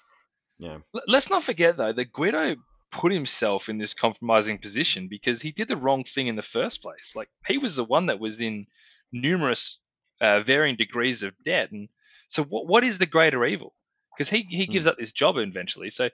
[0.59, 2.57] yeah, L- Let's not forget though that Guido
[2.91, 6.83] put himself in this compromising position because he did the wrong thing in the first
[6.83, 7.15] place.
[7.17, 8.67] Like he was the one that was in
[9.13, 9.83] numerous
[10.21, 11.89] uh, varying degrees of debt, and
[12.29, 13.75] so what what is the greater evil?
[14.17, 14.91] Because he he gives Hmm.
[14.91, 16.11] up this job eventually, so.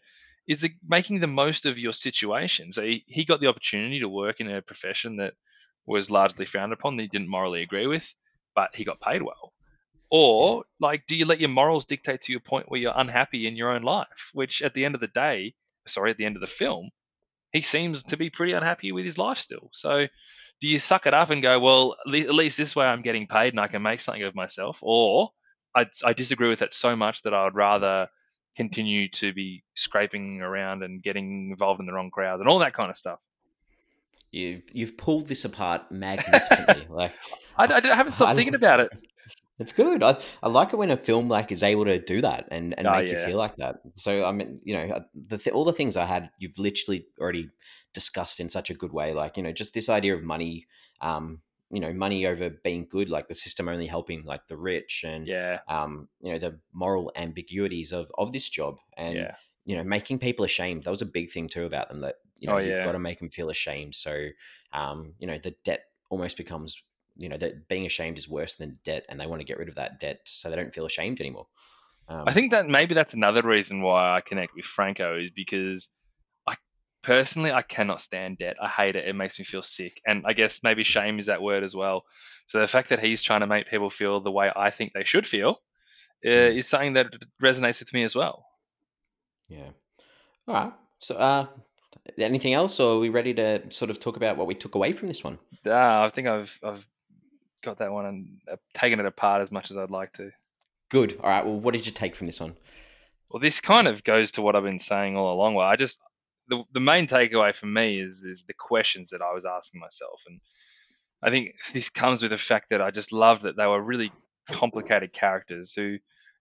[0.46, 2.72] Is it making the most of your situation?
[2.72, 5.34] So he, he got the opportunity to work in a profession that
[5.84, 8.14] was largely frowned upon that he didn't morally agree with,
[8.54, 9.52] but he got paid well?
[10.10, 13.56] Or like, do you let your morals dictate to your point where you're unhappy in
[13.56, 14.30] your own life?
[14.32, 15.54] Which at the end of the day,
[15.86, 16.90] sorry, at the end of the film,
[17.52, 19.68] he seems to be pretty unhappy with his life still.
[19.74, 20.06] So
[20.62, 23.52] do you suck it up and go, well, at least this way I'm getting paid
[23.52, 24.78] and I can make something of myself?
[24.80, 25.30] Or
[25.78, 28.08] I, I disagree with it so much that I would rather
[28.56, 32.74] continue to be scraping around and getting involved in the wrong crowds and all that
[32.74, 33.20] kind of stuff.
[34.32, 36.86] You you've pulled this apart magnificently.
[36.90, 37.12] like
[37.56, 38.90] I, I, haven't stopped I, thinking about it.
[39.60, 40.04] It's good.
[40.04, 42.86] I, I like it when a film like is able to do that and, and
[42.86, 43.18] oh, make yeah.
[43.18, 43.80] you feel like that.
[43.96, 47.50] So I mean, you know, the th- all the things I had, you've literally already
[47.92, 49.14] discussed in such a good way.
[49.14, 50.68] Like you know, just this idea of money,
[51.00, 51.40] um,
[51.70, 55.26] you know, money over being good, like the system only helping like the rich, and
[55.26, 59.34] yeah, um, you know, the moral ambiguities of of this job, and yeah.
[59.64, 60.84] you know, making people ashamed.
[60.84, 62.00] That was a big thing too about them.
[62.00, 63.94] That you know, oh, you've got to make them feel ashamed.
[63.94, 64.28] So,
[64.72, 66.82] um, you know, the debt almost becomes
[67.16, 69.68] you know that being ashamed is worse than debt, and they want to get rid
[69.68, 71.48] of that debt so they don't feel ashamed anymore.
[72.08, 75.90] Um, I think that maybe that's another reason why I connect with Franco is because
[77.02, 78.56] personally I cannot stand debt.
[78.62, 79.08] I hate it.
[79.08, 82.04] It makes me feel sick, and I guess maybe shame is that word as well.
[82.46, 85.04] So the fact that he's trying to make people feel the way I think they
[85.04, 85.60] should feel
[86.24, 86.58] uh, hmm.
[86.58, 87.08] is something that
[87.42, 88.46] resonates with me as well.
[89.48, 89.70] Yeah.
[90.46, 90.72] All right.
[90.98, 91.46] So, uh,
[92.18, 94.92] anything else, or are we ready to sort of talk about what we took away
[94.92, 95.38] from this one?
[95.64, 96.86] Uh, I think I've I've
[97.62, 100.30] got that one and uh, taken it apart as much as I'd like to.
[100.90, 101.18] Good.
[101.22, 101.44] All right.
[101.44, 102.56] Well, what did you take from this one?
[103.30, 105.54] Well, this kind of goes to what I've been saying all along.
[105.54, 106.00] Where I just
[106.48, 110.22] the the main takeaway for me is is the questions that I was asking myself,
[110.26, 110.40] and
[111.22, 114.12] I think this comes with the fact that I just love that they were really
[114.50, 115.98] complicated characters who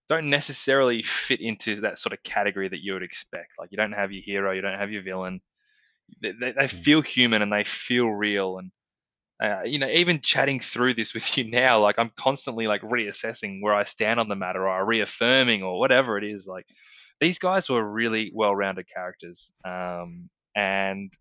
[0.08, 3.52] don't necessarily fit into that sort of category that you would expect.
[3.58, 5.40] Like you don't have your hero, you don't have your villain.
[6.22, 6.76] They, they, they hmm.
[6.76, 8.70] feel human and they feel real, and
[9.40, 13.60] uh, you know, even chatting through this with you now, like I'm constantly like reassessing
[13.60, 16.46] where I stand on the matter or reaffirming or whatever it is.
[16.46, 16.66] Like
[17.20, 21.12] these guys were really well-rounded characters, um, and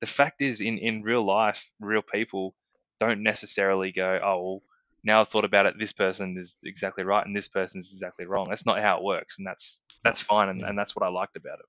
[0.00, 2.54] the fact is, in in real life, real people
[3.00, 4.62] don't necessarily go, oh, well,
[5.04, 8.24] now I've thought about it, this person is exactly right and this person is exactly
[8.26, 8.46] wrong.
[8.48, 11.36] That's not how it works, and that's that's fine, and, and that's what I liked
[11.36, 11.66] about it.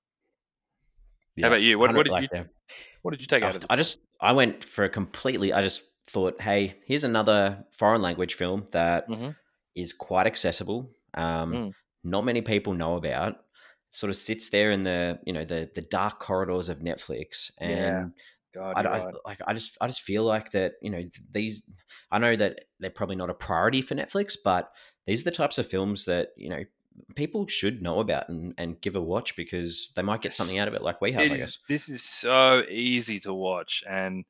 [1.36, 1.78] Yeah, How about you?
[1.78, 2.44] What, what did like you?
[3.02, 3.66] What did you take out of it?
[3.68, 5.52] I just I went for a completely.
[5.52, 9.30] I just thought, hey, here's another foreign language film that mm-hmm.
[9.74, 10.90] is quite accessible.
[11.14, 11.72] Um, mm.
[12.04, 13.36] Not many people know about.
[13.94, 17.70] Sort of sits there in the you know the the dark corridors of Netflix, and
[17.70, 18.04] yeah.
[18.54, 21.62] God, I, I, like I just I just feel like that you know these
[22.10, 24.72] I know that they're probably not a priority for Netflix, but
[25.06, 26.64] these are the types of films that you know
[27.14, 30.68] people should know about and, and give a watch because they might get something out
[30.68, 31.58] of it like we have, I guess.
[31.68, 33.82] This is so easy to watch.
[33.88, 34.24] And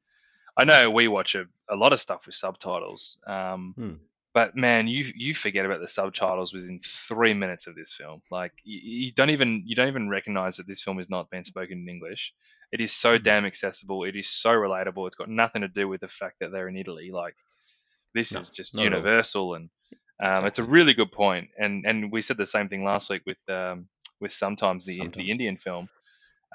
[0.56, 3.18] I know we watch a, a lot of stuff with subtitles.
[3.26, 3.92] Um, hmm.
[4.34, 8.20] But man, you you forget about the subtitles within three minutes of this film.
[8.32, 11.44] Like you, you, don't even you don't even recognize that this film is not being
[11.44, 12.34] spoken in English.
[12.72, 13.22] It is so hmm.
[13.22, 14.02] damn accessible.
[14.02, 15.06] It is so relatable.
[15.06, 17.12] It's got nothing to do with the fact that they're in Italy.
[17.12, 17.36] Like
[18.12, 19.70] this no, is just universal and
[20.20, 20.48] um, exactly.
[20.48, 21.50] It's a really good point.
[21.56, 23.86] and and we said the same thing last week with um,
[24.20, 25.16] with sometimes the sometimes.
[25.16, 25.88] the Indian film.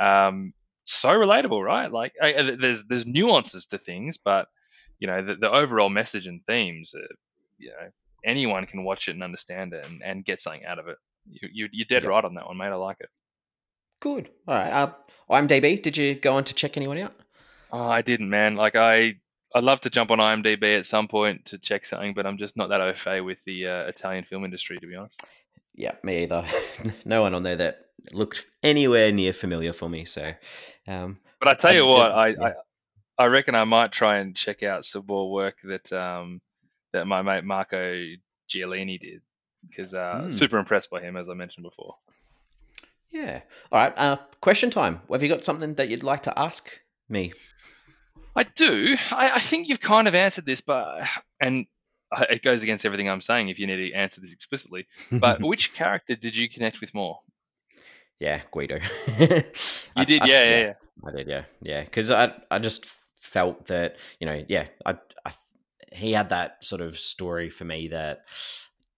[0.02, 0.54] Um,
[0.84, 1.90] so relatable, right?
[1.90, 4.50] Like I, there's there's nuances to things, but
[5.00, 6.94] you know the, the overall message and themes.
[6.94, 7.08] Uh,
[7.60, 7.90] you know
[8.26, 10.98] anyone can watch it and understand it and, and get something out of it.
[11.30, 12.10] You, you you're dead yep.
[12.10, 12.68] right on that one, mate.
[12.68, 13.10] I like it.
[14.02, 14.30] Good.
[14.48, 14.72] All right.
[14.72, 14.94] Uh,
[15.30, 15.82] IMDb.
[15.82, 17.14] Did you go on to check anyone out?
[17.72, 18.56] Oh, I didn't, man.
[18.56, 19.16] Like I
[19.54, 22.56] I'd love to jump on IMDb at some point to check something, but I'm just
[22.56, 25.24] not that au fait with the uh, Italian film industry, to be honest.
[25.74, 26.46] Yeah, me either.
[27.06, 30.06] no one on there that looked anywhere near familiar for me.
[30.06, 30.34] So,
[30.88, 32.54] um, but I tell I you what, I, yeah.
[33.18, 36.42] I, I reckon I might try and check out some more work that um,
[36.94, 38.06] that my mate Marco
[38.50, 39.22] Giallini did
[39.68, 40.34] because uh, mm.
[40.34, 41.96] super impressed by him, as I mentioned before.
[43.10, 43.42] Yeah.
[43.72, 43.94] All right.
[43.98, 45.02] Uh, question time.
[45.12, 47.34] Have you got something that you'd like to ask me?
[48.36, 48.96] I do.
[49.12, 51.08] I, I think you've kind of answered this, but
[51.42, 51.66] and
[52.30, 54.88] it goes against everything I'm saying if you need to answer this explicitly.
[55.12, 57.20] But which character did you connect with more?
[58.20, 58.76] Yeah, Guido.
[59.20, 59.44] you
[59.96, 60.74] I, did, I, yeah, yeah, yeah,
[61.06, 61.84] I did, yeah, yeah.
[61.84, 62.86] Because I, I just
[63.20, 65.32] felt that you know, yeah, I, I,
[65.92, 68.26] he had that sort of story for me that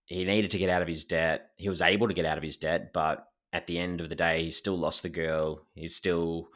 [0.05, 1.51] he needed to get out of his debt.
[1.57, 4.15] He was able to get out of his debt, but at the end of the
[4.15, 5.65] day, he still lost the girl.
[5.73, 6.49] He's still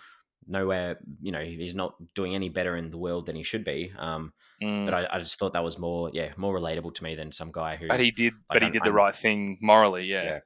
[0.47, 3.91] nowhere, you know, he's not doing any better in the world than he should be.
[3.97, 4.85] Um, mm.
[4.85, 7.51] But I, I, just thought that was more, yeah, more relatable to me than some
[7.51, 7.87] guy who.
[7.87, 10.23] But he did, like, but he did the right thing morally, yeah.
[10.23, 10.39] Yeah.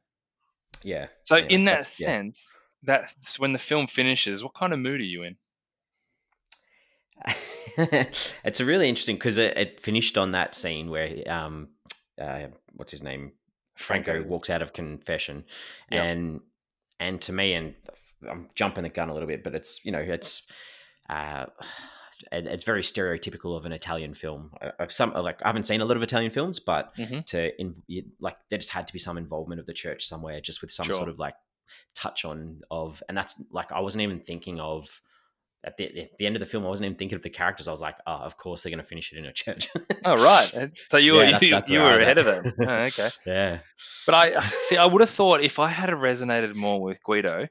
[0.83, 2.53] yeah so yeah, in that sense,
[2.87, 2.99] yeah.
[3.01, 5.35] that when the film finishes, what kind of mood are you in?
[7.77, 11.69] it's a really interesting because it, it, finished on that scene where um,
[12.19, 13.33] uh, what's his name?
[13.75, 15.45] Franco, walks out of confession,
[15.89, 16.03] Yeah.
[16.03, 16.41] and
[16.99, 17.75] and to me, and
[18.29, 20.43] I'm jumping the gun a little bit, but it's you know it's
[21.09, 21.45] uh,
[22.31, 24.51] it's very stereotypical of an Italian film.
[24.79, 27.25] I've some like I haven't seen a lot of Italian films, but Mhm.
[27.27, 27.75] to in,
[28.19, 30.87] like there just had to be some involvement of the church somewhere, just with some
[30.87, 30.95] Sure.
[30.95, 31.35] sort of like
[31.95, 35.01] touch on of, and that's like I wasn't even thinking of.
[35.61, 37.67] At the, at the end of the film, I wasn't even thinking of the characters.
[37.67, 39.67] I was like, "Oh, of course they're going to finish it in a church."
[40.05, 40.71] Oh right.
[40.89, 42.27] So you were Yeah, that's- you, that's you were ahead at.
[42.27, 42.53] of it.
[42.61, 43.09] Oh, okay.
[43.25, 43.59] yeah,
[44.05, 44.77] But I see.
[44.77, 47.47] I would have thought if I had resonated more with Guido,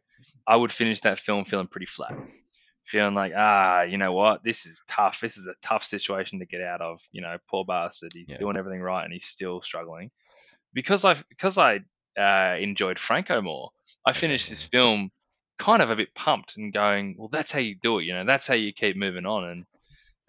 [0.47, 2.15] I would finish that film feeling pretty flat,
[2.85, 5.21] feeling like, ah, you know what, this is tough.
[5.21, 7.01] This is a tough situation to get out of.
[7.13, 8.13] You know, poor bastard.
[8.15, 8.39] He's Yeah.
[8.39, 10.11] doing everything right and he's still struggling.
[10.73, 11.81] Because I because I
[12.19, 13.71] uh, enjoyed Franco more,
[14.07, 15.11] I finished this film
[15.59, 18.05] kind of a bit pumped and going, well, that's how you do it.
[18.05, 19.45] You know, that's how you keep moving on.
[19.45, 19.65] And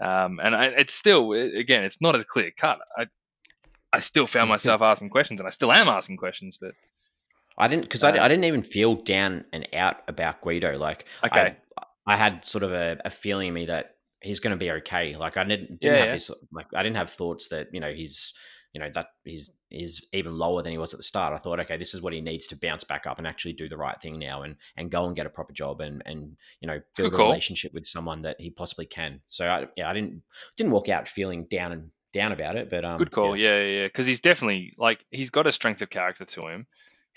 [0.01, 2.79] um, and I, it's still again, it's not as clear cut.
[2.97, 3.07] I
[3.91, 6.73] I still found myself asking questions, and I still am asking questions, but.
[7.57, 10.77] I didn't because I, Uh, I didn't even feel down and out about Guido.
[10.77, 11.57] Like, Okay.
[11.77, 14.71] I, I had sort of a, a feeling in me that he's going to be
[14.71, 15.13] okay.
[15.17, 16.13] Like, I didn't, didn't Yeah, have yeah.
[16.13, 16.31] this.
[16.53, 18.33] Like, I didn't have thoughts that you know he's,
[18.71, 21.33] you know, that he's is even lower than he was at the start.
[21.33, 23.69] I thought, okay, this is what he needs to bounce back up and actually do
[23.69, 26.67] the right thing now, and and go and get a proper job and and you
[26.67, 29.21] know build Good a relationship with someone that he possibly can.
[29.27, 30.21] So I, yeah, I didn't
[30.55, 33.35] didn't walk out feeling down and down about it, but um, Good call.
[33.35, 33.49] yeah.
[33.49, 33.87] Yeah, yeah, yeah.
[33.87, 36.67] Because he's definitely like he's got a strength of character to him.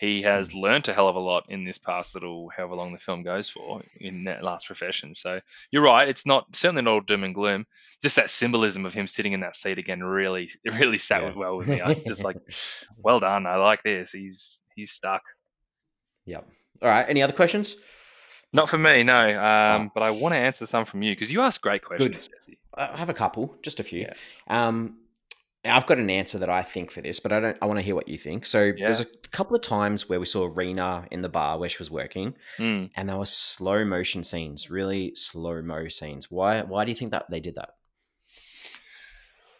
[0.03, 2.99] He has learnt a hell of a lot in this past little however long the
[2.99, 5.15] film goes for in that last profession.
[5.15, 5.41] So
[5.71, 6.09] you're right.
[6.09, 7.67] It's not certainly not all doom and gloom.
[8.03, 11.29] Just that symbolism of him sitting in that seat again really really sat Yeah.
[11.29, 11.81] with well with me.
[11.81, 12.37] I'm just like
[12.99, 13.47] well done.
[13.47, 14.11] I like this.
[14.11, 15.23] He's he's stuck.
[16.27, 16.49] Yep.
[16.83, 17.07] All right.
[17.09, 17.77] Any other questions?
[18.53, 19.19] Not for me, no.
[19.41, 19.91] Um, Oh.
[19.95, 22.59] but I want to answer some from you because you ask great questions, Jesse.
[22.77, 24.01] I have a couple, just a few.
[24.01, 24.15] Yeah.
[24.49, 24.99] Um,
[25.65, 27.57] I've got an answer that I think for this, but I don't.
[27.63, 28.47] I want to hear what you think.
[28.47, 31.79] So there's a couple of times where we saw Rena in the bar where she
[31.79, 32.91] was working, Mm.
[32.97, 36.31] and there were slow motion scenes, really slow mo scenes.
[36.31, 36.63] Why?
[36.63, 37.71] Why do you think that they did that?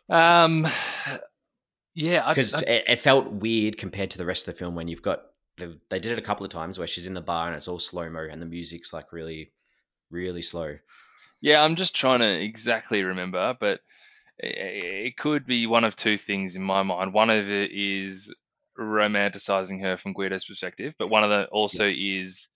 [0.09, 0.67] Um,
[1.95, 5.03] yeah, Because it, it felt weird compared to the rest of the film when you've
[5.03, 5.23] got
[5.57, 7.69] the, they did it a couple of times where she's in the bar and it's
[7.69, 9.53] all slow mo and the music's like really,
[10.11, 10.77] really slow.
[11.41, 13.81] Yeah, I'm just trying to exactly remember, but
[14.39, 17.13] it could be one of two things in my mind.
[17.13, 18.33] One of it is
[18.79, 22.49] romanticizing her from Guido's perspective, but one of the also is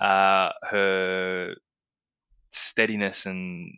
[0.00, 1.54] uh, her
[2.52, 3.72] steadiness and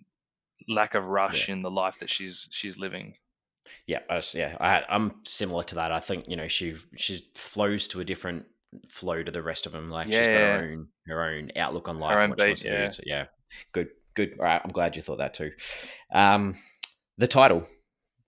[0.68, 3.14] lack of rush in the life that she's she's living.
[3.86, 5.92] Yeah, I just, yeah, I, I'm similar to that.
[5.92, 8.44] I think you know she she flows to a different
[8.88, 9.90] flow to the rest of them.
[9.90, 10.56] Like she's got Yeah.
[10.56, 12.16] her own her own outlook on life.
[12.16, 12.82] own and what she wants beat, to do.
[12.82, 12.90] yeah.
[12.90, 13.24] So, yeah,
[13.72, 14.36] good, good.
[14.38, 15.50] All right, I'm glad you thought that too.
[16.14, 16.54] Um,
[17.18, 17.66] the title,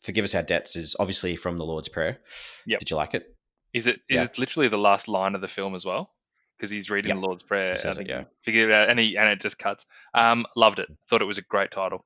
[0.03, 2.18] "Forgive Us Our Debts," is obviously from the Lord's Prayer.
[2.66, 2.78] Yep.
[2.80, 3.26] Did you like it?
[3.72, 4.24] Is it is Yeah.
[4.24, 6.12] it literally the last line of the film as well?
[6.57, 7.16] Because he's reading Yep.
[7.16, 7.72] the Lord's Prayer.
[7.72, 8.11] He says and it,
[8.47, 8.53] yeah.
[8.53, 9.87] It out, and he and it just cuts.
[10.14, 10.89] Um, loved it.
[11.09, 12.05] Thought it was a great title.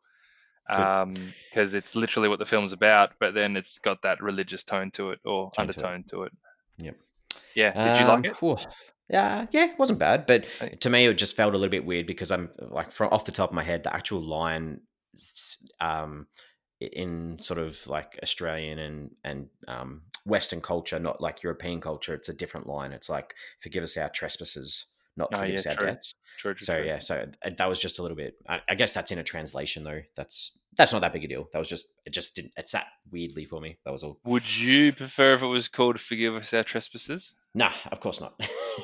[0.70, 4.91] Um, because it's literally what the film's about, but then it's got that religious tone
[4.93, 5.76] to it or Tone to it.
[5.79, 6.33] undertone to it.
[6.76, 6.97] Yep.
[7.55, 7.95] Yeah.
[7.95, 8.37] Did you Um, like it?
[8.37, 8.59] whew.
[9.09, 10.45] Yeah, yeah, it wasn't bad, but
[10.81, 13.33] to me, it just felt a little bit weird because I'm like from off the
[13.33, 14.83] top of my head, the actual line,
[15.81, 16.26] um,
[16.81, 22.29] in sort of like Australian and and um, Western culture, not like European culture, it's
[22.29, 22.93] a different line.
[22.93, 25.87] It's like "Forgive us our trespasses, not Oh, forgive yeah, us our true.
[25.89, 26.87] debts." True, true, So true.
[26.87, 28.37] yeah, so uh, that was just a little bit.
[28.49, 30.03] I, I guess that's in a translation though.
[30.14, 31.49] That's that's not that big a deal.
[31.53, 32.11] That was just it.
[32.11, 32.55] Just didn't.
[32.57, 33.79] It sat weirdly for me.
[33.85, 34.20] That was all.
[34.24, 37.35] Would you prefer if it was called "Forgive Us Our Trespasses"?
[37.55, 38.35] Nah, of course not.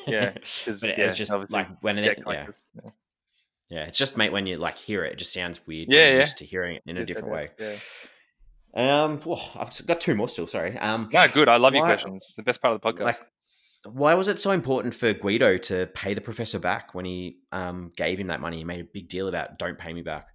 [0.09, 2.47] Yeah, but it yeah, was just like when it, yeah.
[2.75, 2.91] Yeah.
[3.69, 5.89] Yeah, it's just mate when you like hear it, it just sounds weird.
[5.91, 6.21] Yeah, yeah.
[6.21, 7.49] used to hearing it in a Yes, it different way.
[7.59, 8.09] is,
[8.75, 10.47] Um, whoa, I've got two more still.
[10.47, 10.77] Sorry.
[10.79, 11.27] Um, Yeah.
[11.27, 11.49] No, good.
[11.49, 12.35] I love your Why- questions.
[12.37, 13.05] The best part of the podcast.
[13.05, 13.21] like,
[13.87, 17.93] why was it so important for Guido to pay the professor back when he um
[17.97, 18.57] gave him that money?
[18.59, 20.29] He made a big deal about don't pay me back.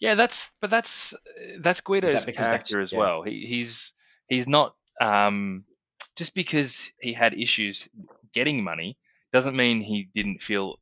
[0.00, 1.14] Yeah, that's but that's
[1.60, 2.98] that's Guido's because that's- character as yeah.
[2.98, 3.22] well.
[3.24, 3.92] He, he's
[4.28, 5.64] he's not um,
[6.16, 7.88] just because he had issues
[8.32, 8.96] getting money
[9.32, 10.78] doesn't mean he didn't feel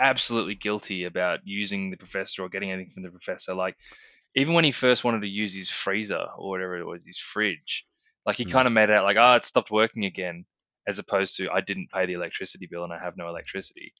[0.00, 3.54] absolutely guilty about using the professor or getting anything from the professor.
[3.54, 3.76] Like
[4.34, 7.86] even when he first wanted to use his freezer or whatever it was, his fridge,
[8.26, 8.50] like he Hmm.
[8.50, 10.44] kind of made it out like, oh, it stopped working again,
[10.88, 13.92] as opposed to I didn't pay the electricity bill and I have no electricity.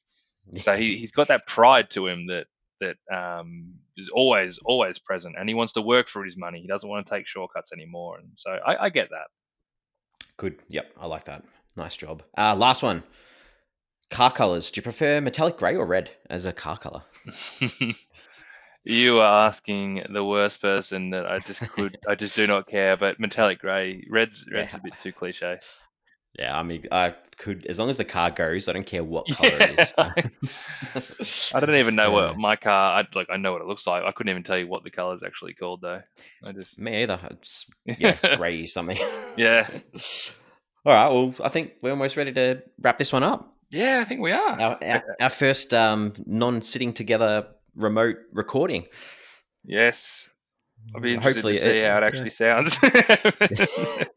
[0.59, 2.47] So he, he's got that pride to him that
[2.81, 6.61] that um, is always always present, and he wants to work for his money.
[6.63, 9.29] He doesn't want to take shortcuts anymore, and so I, I get that.
[10.39, 10.59] Good.
[10.69, 11.45] Yep, I like that.
[11.77, 12.23] Nice job.
[12.37, 13.03] Uh, last one.
[14.11, 14.71] Car colors.
[14.71, 17.03] Do you prefer metallic grey or red as a car color?
[18.83, 22.97] You are asking the worst person that I just could, I just do not care.
[22.97, 24.79] But metallic grey, red's red's Yeah.
[24.79, 25.59] a bit too cliche.
[26.39, 29.29] Yeah, I mean, I could as long as the car goes, I don't care what
[29.33, 31.53] color it is.
[31.55, 32.29] I don't even know Yeah.
[32.29, 33.01] what my car.
[33.01, 33.27] I like.
[33.31, 34.03] I know what it looks like.
[34.03, 36.01] I couldn't even tell you what the color is actually called, though.
[36.43, 37.21] I just Me either.
[37.33, 38.97] It's, yeah, grey something.
[39.37, 39.69] yeah,
[40.87, 41.09] All right.
[41.13, 43.55] Well, I think we're almost ready to wrap this one up.
[43.71, 43.99] Yeah.
[44.01, 44.61] I think we are.
[44.61, 48.87] Our, our, our first um, non-sitting together remote recording.
[49.65, 50.29] Yes,
[50.95, 52.07] I'll be interested Hopefully to see it- how it yeah.
[52.07, 52.79] actually sounds.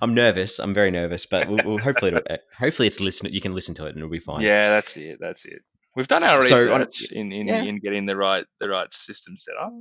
[0.00, 0.58] I'm nervous.
[0.58, 3.32] I'm very nervous, but we'll, we'll hopefully, it'll- uh, hopefully, it's listen.
[3.32, 4.40] You can listen to it and it'll be fine.
[4.42, 5.18] yeah, that's it.
[5.20, 5.62] That's it.
[5.96, 6.70] We've done our So, research
[7.12, 7.62] on- in in, yeah.
[7.62, 9.72] in getting the right the right system set up.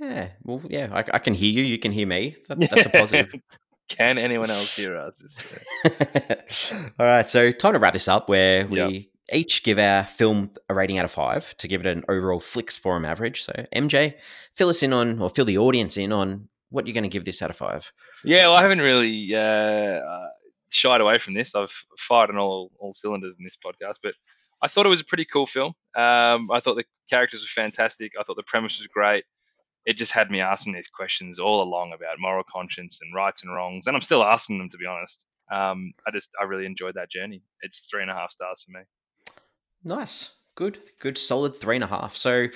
[0.00, 0.28] Yeah.
[0.42, 0.88] Well, yeah.
[0.92, 1.62] I, I can hear you.
[1.62, 2.34] You can hear me.
[2.48, 3.32] That, that's a positive.
[3.88, 5.20] Can anyone else hear us?
[6.98, 9.02] All right, so time to wrap this up where we Yep.
[9.32, 12.76] each give our film a rating out of five to give it an overall Flicks
[12.76, 13.42] Forum average.
[13.42, 14.18] So, MJ,
[14.54, 17.24] fill us in on, or fill the audience in on what you're going to give
[17.24, 17.92] this out of five.
[18.24, 20.28] Yeah, well, I haven't really uh, uh,
[20.70, 21.54] shied away from this.
[21.54, 24.14] I've fired on all, all cylinders in this podcast, but
[24.62, 25.74] I thought it was a pretty cool film.
[25.94, 28.12] Um, I thought the characters were fantastic.
[28.18, 29.24] I thought the premise was great.
[29.84, 33.54] It just had me asking these questions all along about moral conscience and rights and
[33.54, 35.26] wrongs, and I'm still asking them to be honest.
[35.52, 37.42] Um, I just I really enjoyed that journey.
[37.60, 38.84] It's three and a half stars for me.
[39.84, 42.16] Nice, good, good, solid three and a half.
[42.16, 42.48] So,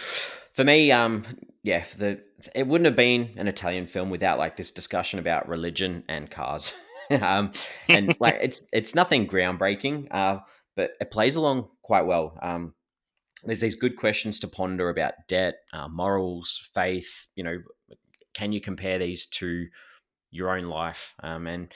[0.53, 1.25] for me, um,
[1.63, 2.21] yeah, the
[2.55, 6.75] it wouldn't have been an Italian film without like this discussion about religion and cars.
[7.23, 7.51] um,
[7.89, 10.39] and like it's it's nothing groundbreaking, uh,
[10.77, 12.39] but it plays along quite well.
[12.41, 12.75] Um,
[13.45, 17.29] there's these good questions to ponder about debt, uh, morals, faith.
[17.37, 17.59] You know,
[18.35, 19.67] can you compare these to
[20.31, 21.15] your own life?
[21.23, 21.73] Um, and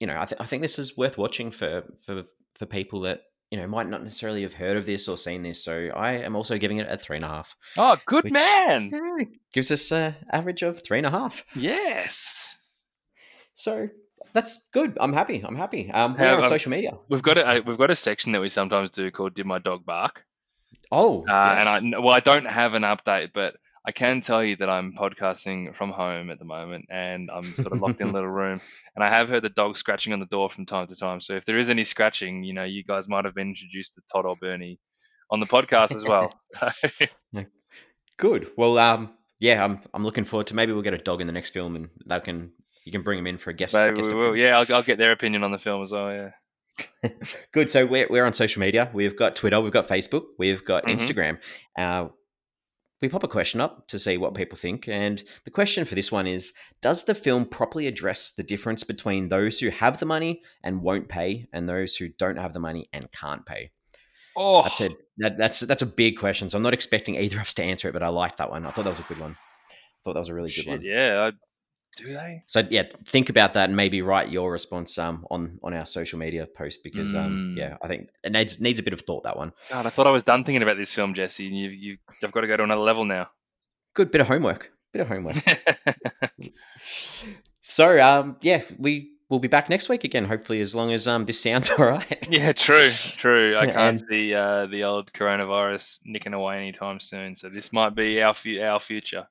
[0.00, 2.24] you know, I, th- I think this is worth watching for for
[2.54, 5.62] for people that you know might not necessarily have heard of this or seen this.
[5.62, 7.56] So I am also giving it a three and a half.
[7.76, 8.90] Oh, good man!
[9.52, 11.44] Gives us an average of three and a half.
[11.54, 12.56] Yes,
[13.54, 13.88] So
[14.32, 14.96] that's good.
[15.00, 15.42] I'm happy.
[15.44, 15.90] I'm happy.
[15.90, 16.98] Um, we're on social media.
[17.08, 19.84] we've got a we've got a section that we sometimes do called "Did My Dog
[19.84, 20.24] Bark?"
[20.90, 21.76] Oh, Uh, yes.
[21.76, 23.56] And I well, I don't have an update, but
[23.86, 27.72] I can tell you that I'm podcasting from home at the moment, and I'm sort
[27.72, 28.60] of locked in a little room.
[28.94, 31.20] And I have heard the dog scratching on the door from time to time.
[31.20, 34.02] So if there is any scratching, you know, you guys might have been introduced to
[34.12, 34.78] Todd or Bernie
[35.30, 36.32] on the podcast as well.
[37.34, 37.44] So,
[38.16, 38.50] Good.
[38.56, 41.32] Well, um, yeah, I'm I'm looking forward to maybe we'll get a dog in the
[41.32, 42.50] next film, and that can
[42.84, 43.74] you can bring him in for a guest.
[43.74, 44.36] maybe guest we will.
[44.36, 46.10] Yeah, I'll, I'll get their opinion on the film as well.
[46.12, 46.30] Yeah.
[47.52, 47.70] Good.
[47.70, 48.90] So we're we're on social media.
[48.92, 49.60] We've got Twitter.
[49.60, 50.24] We've got Facebook.
[50.38, 50.94] We've got Mhm.
[50.98, 51.38] Instagram.
[51.78, 52.08] Uh,
[53.00, 56.10] we pop a question up to see what people think, and the question for this
[56.10, 56.52] one is:
[56.82, 61.08] Does the film properly address the difference between those who have the money and won't
[61.08, 63.70] pay, and those who don't have the money and can't pay?
[64.36, 64.92] Oh, That's it.
[65.18, 66.48] That, that's that's a big question.
[66.48, 68.66] So I'm not expecting either of us to answer it, but I liked that one.
[68.66, 69.32] I thought that was a good one.
[69.32, 69.74] I
[70.04, 70.80] thought that was a really good shit, one.
[70.82, 71.30] yeah.
[71.32, 71.32] I,
[71.96, 72.42] do they?
[72.46, 76.18] So yeah, think about that and maybe write your response um on on our social
[76.18, 77.58] media post because um Mm.
[77.58, 79.52] yeah, I think it needs needs a bit of thought that one.
[79.70, 81.46] God, I thought I was done thinking about this film, Jesse.
[81.48, 83.28] And you, you, I've got to go to another level now.
[83.94, 84.70] Good bit of homework.
[84.92, 85.36] Bit of homework.
[87.60, 90.24] so um yeah, we will be back next week again.
[90.24, 92.26] Hopefully, as long as um this sounds all right.
[92.30, 93.56] Yeah, true, true.
[93.56, 97.36] I can't and- see uh, the old coronavirus nicking away anytime soon.
[97.36, 99.26] So this might be our fu- our future.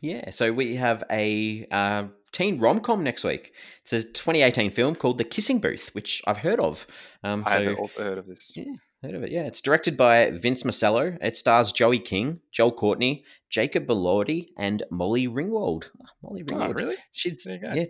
[0.00, 3.52] Yeah, so we have a uh, teen rom com next week.
[3.82, 6.86] It's a 2018 film called The Kissing Booth, which I've heard of.
[7.24, 8.52] Um, I so haven't also heard of this.
[8.56, 8.64] Yeah.
[9.02, 9.30] heard of it.
[9.30, 11.16] Yeah, it's directed by Vince Marcello.
[11.20, 15.84] It stars Joey King, Joel Courtney, Jacob Elordi, and Molly Ringwald.
[16.02, 16.74] Ah, Molly Oh, Ringwald.
[16.76, 16.96] really?
[17.12, 17.70] She's There you go.
[17.72, 17.84] yeah,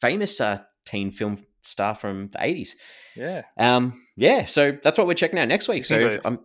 [0.00, 2.70] famous uh, teen film star from the 80s.
[3.14, 3.42] Yeah.
[3.58, 5.82] Um, yeah, so that's what we're checking out next week.
[5.82, 6.20] Kissing So.
[6.24, 6.38] I'm,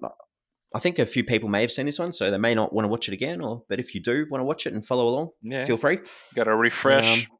[0.77, 2.85] I think a few people may have seen this one, so they may not want
[2.85, 3.41] to watch it again.
[3.41, 5.65] Or, but if you do want to watch it and follow along, Yeah.
[5.65, 5.99] feel free.
[6.35, 7.25] Got to refresh.
[7.25, 7.31] Um,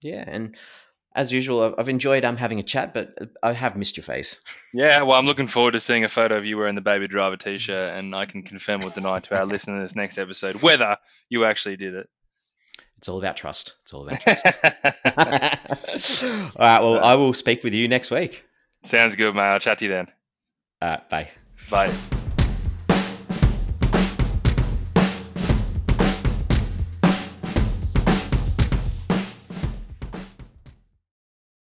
[0.00, 0.56] Yeah, and
[1.14, 4.40] as usual, I've- enjoyed um having a chat, but I have missed your face.
[4.72, 5.02] yeah.
[5.02, 7.94] Well, I'm looking forward to seeing a photo of you wearing the Baby Driver T-shirt,
[7.98, 10.96] and I can confirm or deny to our listeners next episode whether
[11.28, 12.08] you actually did it.
[12.98, 13.74] It's all about trust.
[13.82, 14.46] It's all about trust.
[16.24, 16.80] all right.
[16.80, 18.44] Well, I will speak with you next week.
[18.84, 19.42] Sounds good, mate.
[19.42, 20.06] I'll chat to you then.
[20.80, 21.10] All right.
[21.10, 21.30] Bye.
[21.70, 22.21] Bye.